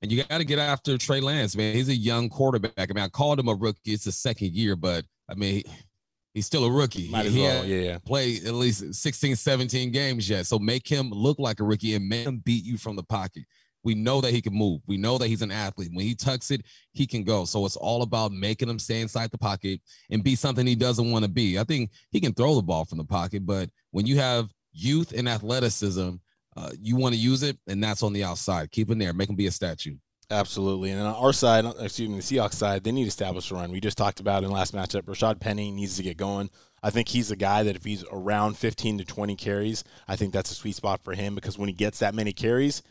And 0.02 0.12
you 0.12 0.24
got 0.24 0.38
to 0.38 0.44
get 0.44 0.58
after 0.58 0.98
Trey 0.98 1.20
Lance, 1.20 1.56
man. 1.56 1.74
He's 1.74 1.88
a 1.88 1.94
young 1.94 2.28
quarterback. 2.28 2.72
I 2.78 2.92
mean, 2.92 3.04
I 3.04 3.08
called 3.08 3.38
him 3.38 3.48
a 3.48 3.54
rookie. 3.54 3.92
It's 3.92 4.04
the 4.04 4.12
second 4.12 4.52
year, 4.52 4.76
but 4.76 5.04
I 5.28 5.34
mean, 5.34 5.62
he's 6.34 6.46
still 6.46 6.64
a 6.64 6.70
rookie. 6.70 7.08
Might 7.08 7.26
he, 7.26 7.42
well. 7.42 7.64
yeah, 7.64 7.80
yeah. 7.80 7.98
Played 7.98 8.46
at 8.46 8.54
least 8.54 8.94
16, 8.94 9.36
17 9.36 9.90
games 9.90 10.28
yet. 10.28 10.46
So 10.46 10.58
make 10.58 10.86
him 10.86 11.10
look 11.10 11.38
like 11.38 11.60
a 11.60 11.64
rookie 11.64 11.94
and 11.94 12.08
make 12.08 12.26
him 12.26 12.38
beat 12.44 12.64
you 12.64 12.76
from 12.76 12.96
the 12.96 13.02
pocket. 13.02 13.44
We 13.86 13.94
know 13.94 14.20
that 14.20 14.32
he 14.32 14.42
can 14.42 14.52
move. 14.52 14.80
We 14.88 14.96
know 14.96 15.16
that 15.16 15.28
he's 15.28 15.42
an 15.42 15.52
athlete. 15.52 15.90
When 15.92 16.04
he 16.04 16.16
tucks 16.16 16.50
it, 16.50 16.62
he 16.90 17.06
can 17.06 17.22
go. 17.22 17.44
So 17.44 17.64
it's 17.64 17.76
all 17.76 18.02
about 18.02 18.32
making 18.32 18.68
him 18.68 18.80
stay 18.80 19.00
inside 19.00 19.30
the 19.30 19.38
pocket 19.38 19.80
and 20.10 20.24
be 20.24 20.34
something 20.34 20.66
he 20.66 20.74
doesn't 20.74 21.12
want 21.12 21.24
to 21.24 21.30
be. 21.30 21.56
I 21.56 21.62
think 21.62 21.92
he 22.10 22.20
can 22.20 22.34
throw 22.34 22.56
the 22.56 22.62
ball 22.62 22.84
from 22.84 22.98
the 22.98 23.04
pocket, 23.04 23.46
but 23.46 23.70
when 23.92 24.04
you 24.04 24.18
have 24.18 24.50
youth 24.72 25.12
and 25.12 25.28
athleticism, 25.28 26.16
uh, 26.56 26.70
you 26.80 26.96
want 26.96 27.14
to 27.14 27.20
use 27.20 27.44
it, 27.44 27.58
and 27.68 27.80
that's 27.80 28.02
on 28.02 28.12
the 28.12 28.24
outside. 28.24 28.72
Keep 28.72 28.90
him 28.90 28.98
there. 28.98 29.12
Make 29.12 29.30
him 29.30 29.36
be 29.36 29.46
a 29.46 29.52
statue. 29.52 29.94
Absolutely. 30.32 30.90
And 30.90 31.00
on 31.00 31.14
our 31.14 31.32
side, 31.32 31.64
excuse 31.78 32.08
me, 32.08 32.16
the 32.16 32.22
Seahawks 32.22 32.54
side, 32.54 32.82
they 32.82 32.90
need 32.90 33.04
to 33.04 33.08
establish 33.08 33.52
a 33.52 33.54
run. 33.54 33.70
We 33.70 33.78
just 33.78 33.96
talked 33.96 34.18
about 34.18 34.42
in 34.42 34.50
last 34.50 34.74
matchup, 34.74 35.02
Rashad 35.02 35.38
Penny 35.38 35.70
needs 35.70 35.96
to 35.96 36.02
get 36.02 36.16
going. 36.16 36.50
I 36.82 36.90
think 36.90 37.06
he's 37.06 37.30
a 37.30 37.36
guy 37.36 37.62
that 37.62 37.76
if 37.76 37.84
he's 37.84 38.04
around 38.10 38.58
15 38.58 38.98
to 38.98 39.04
20 39.04 39.36
carries, 39.36 39.84
I 40.08 40.16
think 40.16 40.32
that's 40.32 40.50
a 40.50 40.54
sweet 40.54 40.74
spot 40.74 41.04
for 41.04 41.14
him 41.14 41.36
because 41.36 41.56
when 41.56 41.68
he 41.68 41.72
gets 41.72 42.00
that 42.00 42.14
many 42.14 42.32
carries, 42.32 42.82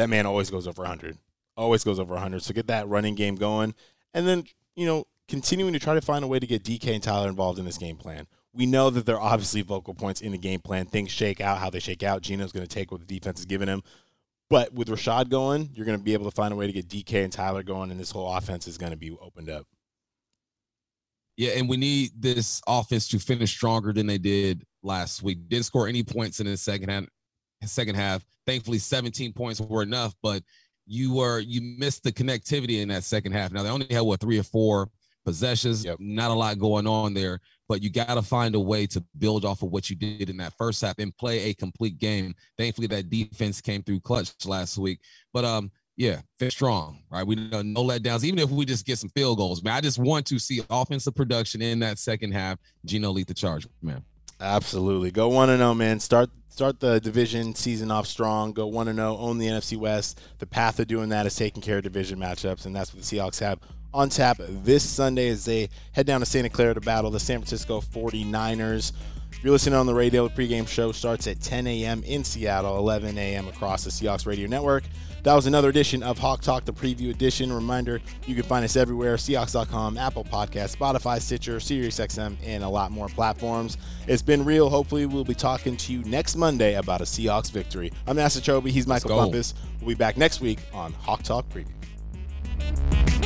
that 0.00 0.08
man 0.08 0.24
always 0.24 0.50
goes 0.50 0.66
over 0.66 0.82
100. 0.82 1.18
Always 1.56 1.84
goes 1.84 2.00
over 2.00 2.14
100. 2.14 2.42
So 2.42 2.54
get 2.54 2.68
that 2.68 2.88
running 2.88 3.14
game 3.14 3.34
going. 3.34 3.74
And 4.14 4.26
then, 4.26 4.44
you 4.74 4.86
know, 4.86 5.04
continuing 5.28 5.74
to 5.74 5.78
try 5.78 5.92
to 5.92 6.00
find 6.00 6.24
a 6.24 6.28
way 6.28 6.38
to 6.38 6.46
get 6.46 6.64
DK 6.64 6.94
and 6.94 7.02
Tyler 7.02 7.28
involved 7.28 7.58
in 7.58 7.66
this 7.66 7.76
game 7.76 7.96
plan. 7.96 8.26
We 8.54 8.64
know 8.64 8.88
that 8.90 9.04
there 9.04 9.16
are 9.16 9.32
obviously 9.32 9.60
vocal 9.60 9.92
points 9.92 10.22
in 10.22 10.32
the 10.32 10.38
game 10.38 10.60
plan. 10.60 10.86
Things 10.86 11.10
shake 11.10 11.40
out 11.40 11.58
how 11.58 11.68
they 11.68 11.80
shake 11.80 12.02
out. 12.02 12.22
Gino's 12.22 12.50
going 12.50 12.66
to 12.66 12.74
take 12.74 12.90
what 12.90 13.00
the 13.00 13.06
defense 13.06 13.40
is 13.40 13.46
giving 13.46 13.68
him. 13.68 13.82
But 14.48 14.72
with 14.72 14.88
Rashad 14.88 15.28
going, 15.28 15.68
you're 15.74 15.86
going 15.86 15.98
to 15.98 16.02
be 16.02 16.14
able 16.14 16.24
to 16.24 16.34
find 16.34 16.52
a 16.52 16.56
way 16.56 16.66
to 16.66 16.72
get 16.72 16.88
DK 16.88 17.22
and 17.22 17.32
Tyler 17.32 17.62
going, 17.62 17.90
and 17.90 18.00
this 18.00 18.10
whole 18.10 18.34
offense 18.34 18.66
is 18.66 18.78
going 18.78 18.90
to 18.90 18.98
be 18.98 19.12
opened 19.20 19.50
up. 19.50 19.66
Yeah, 21.36 21.50
and 21.50 21.68
we 21.68 21.76
need 21.76 22.10
this 22.18 22.60
offense 22.66 23.06
to 23.08 23.18
finish 23.18 23.50
stronger 23.50 23.92
than 23.92 24.06
they 24.06 24.18
did 24.18 24.64
last 24.82 25.22
week. 25.22 25.48
Didn't 25.48 25.66
score 25.66 25.86
any 25.86 26.02
points 26.02 26.40
in 26.40 26.46
the 26.46 26.56
second 26.56 26.88
half. 26.88 27.04
Second 27.64 27.94
half, 27.94 28.24
thankfully, 28.46 28.78
17 28.78 29.32
points 29.32 29.60
were 29.60 29.82
enough, 29.82 30.14
but 30.22 30.42
you 30.86 31.14
were 31.14 31.38
you 31.40 31.76
missed 31.78 32.02
the 32.02 32.10
connectivity 32.10 32.80
in 32.80 32.88
that 32.88 33.04
second 33.04 33.32
half. 33.32 33.52
Now 33.52 33.62
they 33.62 33.68
only 33.68 33.86
had 33.90 34.00
what 34.00 34.20
three 34.20 34.38
or 34.38 34.42
four 34.42 34.88
possessions, 35.24 35.84
yep. 35.84 35.96
not 36.00 36.30
a 36.30 36.34
lot 36.34 36.58
going 36.58 36.86
on 36.86 37.14
there, 37.14 37.38
but 37.68 37.82
you 37.82 37.90
got 37.90 38.14
to 38.14 38.22
find 38.22 38.54
a 38.54 38.60
way 38.60 38.86
to 38.88 39.04
build 39.18 39.44
off 39.44 39.62
of 39.62 39.70
what 39.70 39.90
you 39.90 39.96
did 39.96 40.30
in 40.30 40.36
that 40.38 40.54
first 40.54 40.80
half 40.80 40.98
and 40.98 41.16
play 41.16 41.50
a 41.50 41.54
complete 41.54 41.98
game. 41.98 42.34
Thankfully, 42.58 42.86
that 42.88 43.10
defense 43.10 43.60
came 43.60 43.82
through 43.82 44.00
clutch 44.00 44.32
last 44.46 44.78
week. 44.78 45.00
But 45.32 45.44
um, 45.44 45.70
yeah, 45.96 46.20
fit 46.38 46.52
strong, 46.52 47.02
right? 47.10 47.26
We 47.26 47.36
know 47.36 47.62
no 47.62 47.84
letdowns, 47.84 48.24
even 48.24 48.38
if 48.38 48.50
we 48.50 48.64
just 48.64 48.86
get 48.86 48.98
some 48.98 49.10
field 49.10 49.38
goals. 49.38 49.62
Man, 49.62 49.74
I 49.74 49.80
just 49.80 49.98
want 49.98 50.26
to 50.26 50.38
see 50.38 50.62
offensive 50.70 51.14
production 51.14 51.60
in 51.60 51.78
that 51.80 51.98
second 51.98 52.32
half. 52.32 52.58
Geno 52.84 53.10
lead 53.10 53.26
the 53.26 53.34
charge, 53.34 53.68
man. 53.82 54.02
Absolutely. 54.40 55.10
Go 55.10 55.28
one 55.28 55.50
and 55.50 55.58
zero, 55.58 55.70
oh, 55.70 55.74
man. 55.74 56.00
Start 56.00 56.30
start 56.48 56.80
the 56.80 57.00
division 57.00 57.54
season 57.54 57.90
off 57.90 58.06
strong. 58.06 58.52
Go 58.52 58.66
one 58.66 58.88
and 58.88 58.96
zero. 58.96 59.16
Oh, 59.18 59.28
own 59.28 59.38
the 59.38 59.46
NFC 59.46 59.76
West. 59.76 60.20
The 60.38 60.46
path 60.46 60.80
of 60.80 60.88
doing 60.88 61.10
that 61.10 61.26
is 61.26 61.34
taking 61.34 61.62
care 61.62 61.78
of 61.78 61.84
division 61.84 62.18
matchups, 62.18 62.66
and 62.66 62.74
that's 62.74 62.94
what 62.94 63.02
the 63.02 63.16
Seahawks 63.16 63.40
have 63.40 63.58
on 63.92 64.08
tap 64.08 64.38
this 64.38 64.88
Sunday 64.88 65.28
as 65.28 65.44
they 65.44 65.68
head 65.92 66.06
down 66.06 66.20
to 66.20 66.26
Santa 66.26 66.48
Clara 66.48 66.74
to 66.74 66.80
battle 66.80 67.10
the 67.10 67.20
San 67.20 67.38
Francisco 67.38 67.80
49ers. 67.80 68.92
If 69.32 69.44
you're 69.44 69.52
listening 69.52 69.78
on 69.78 69.86
the 69.86 69.94
radio, 69.94 70.28
the 70.28 70.34
pregame 70.34 70.68
show 70.68 70.92
starts 70.92 71.26
at 71.26 71.40
10 71.40 71.66
a.m. 71.66 72.02
in 72.04 72.24
Seattle, 72.24 72.76
11 72.78 73.16
a.m. 73.18 73.48
across 73.48 73.84
the 73.84 73.90
Seahawks 73.90 74.26
radio 74.26 74.46
network. 74.48 74.84
That 75.22 75.34
was 75.34 75.46
another 75.46 75.68
edition 75.68 76.02
of 76.02 76.18
Hawk 76.18 76.40
Talk, 76.40 76.64
the 76.64 76.72
preview 76.72 77.10
edition. 77.10 77.52
Reminder, 77.52 78.00
you 78.26 78.34
can 78.34 78.44
find 78.44 78.64
us 78.64 78.76
everywhere, 78.76 79.16
Seahawks.com, 79.16 79.98
Apple 79.98 80.24
Podcast, 80.24 80.76
Spotify, 80.76 81.20
Stitcher, 81.20 81.56
SiriusXM, 81.56 82.36
and 82.44 82.64
a 82.64 82.68
lot 82.68 82.90
more 82.90 83.08
platforms. 83.08 83.76
It's 84.06 84.22
been 84.22 84.44
real. 84.44 84.70
Hopefully, 84.70 85.06
we'll 85.06 85.24
be 85.24 85.34
talking 85.34 85.76
to 85.76 85.92
you 85.92 86.02
next 86.04 86.36
Monday 86.36 86.74
about 86.74 87.00
a 87.02 87.04
Seahawks 87.04 87.50
victory. 87.50 87.92
I'm 88.06 88.16
Nasser 88.16 88.40
Chobe. 88.40 88.70
He's 88.70 88.86
Michael 88.86 89.10
Bumpus. 89.16 89.54
We'll 89.80 89.88
be 89.88 89.94
back 89.94 90.16
next 90.16 90.40
week 90.40 90.60
on 90.72 90.92
Hawk 90.94 91.22
Talk 91.22 91.46
Preview. 91.50 93.19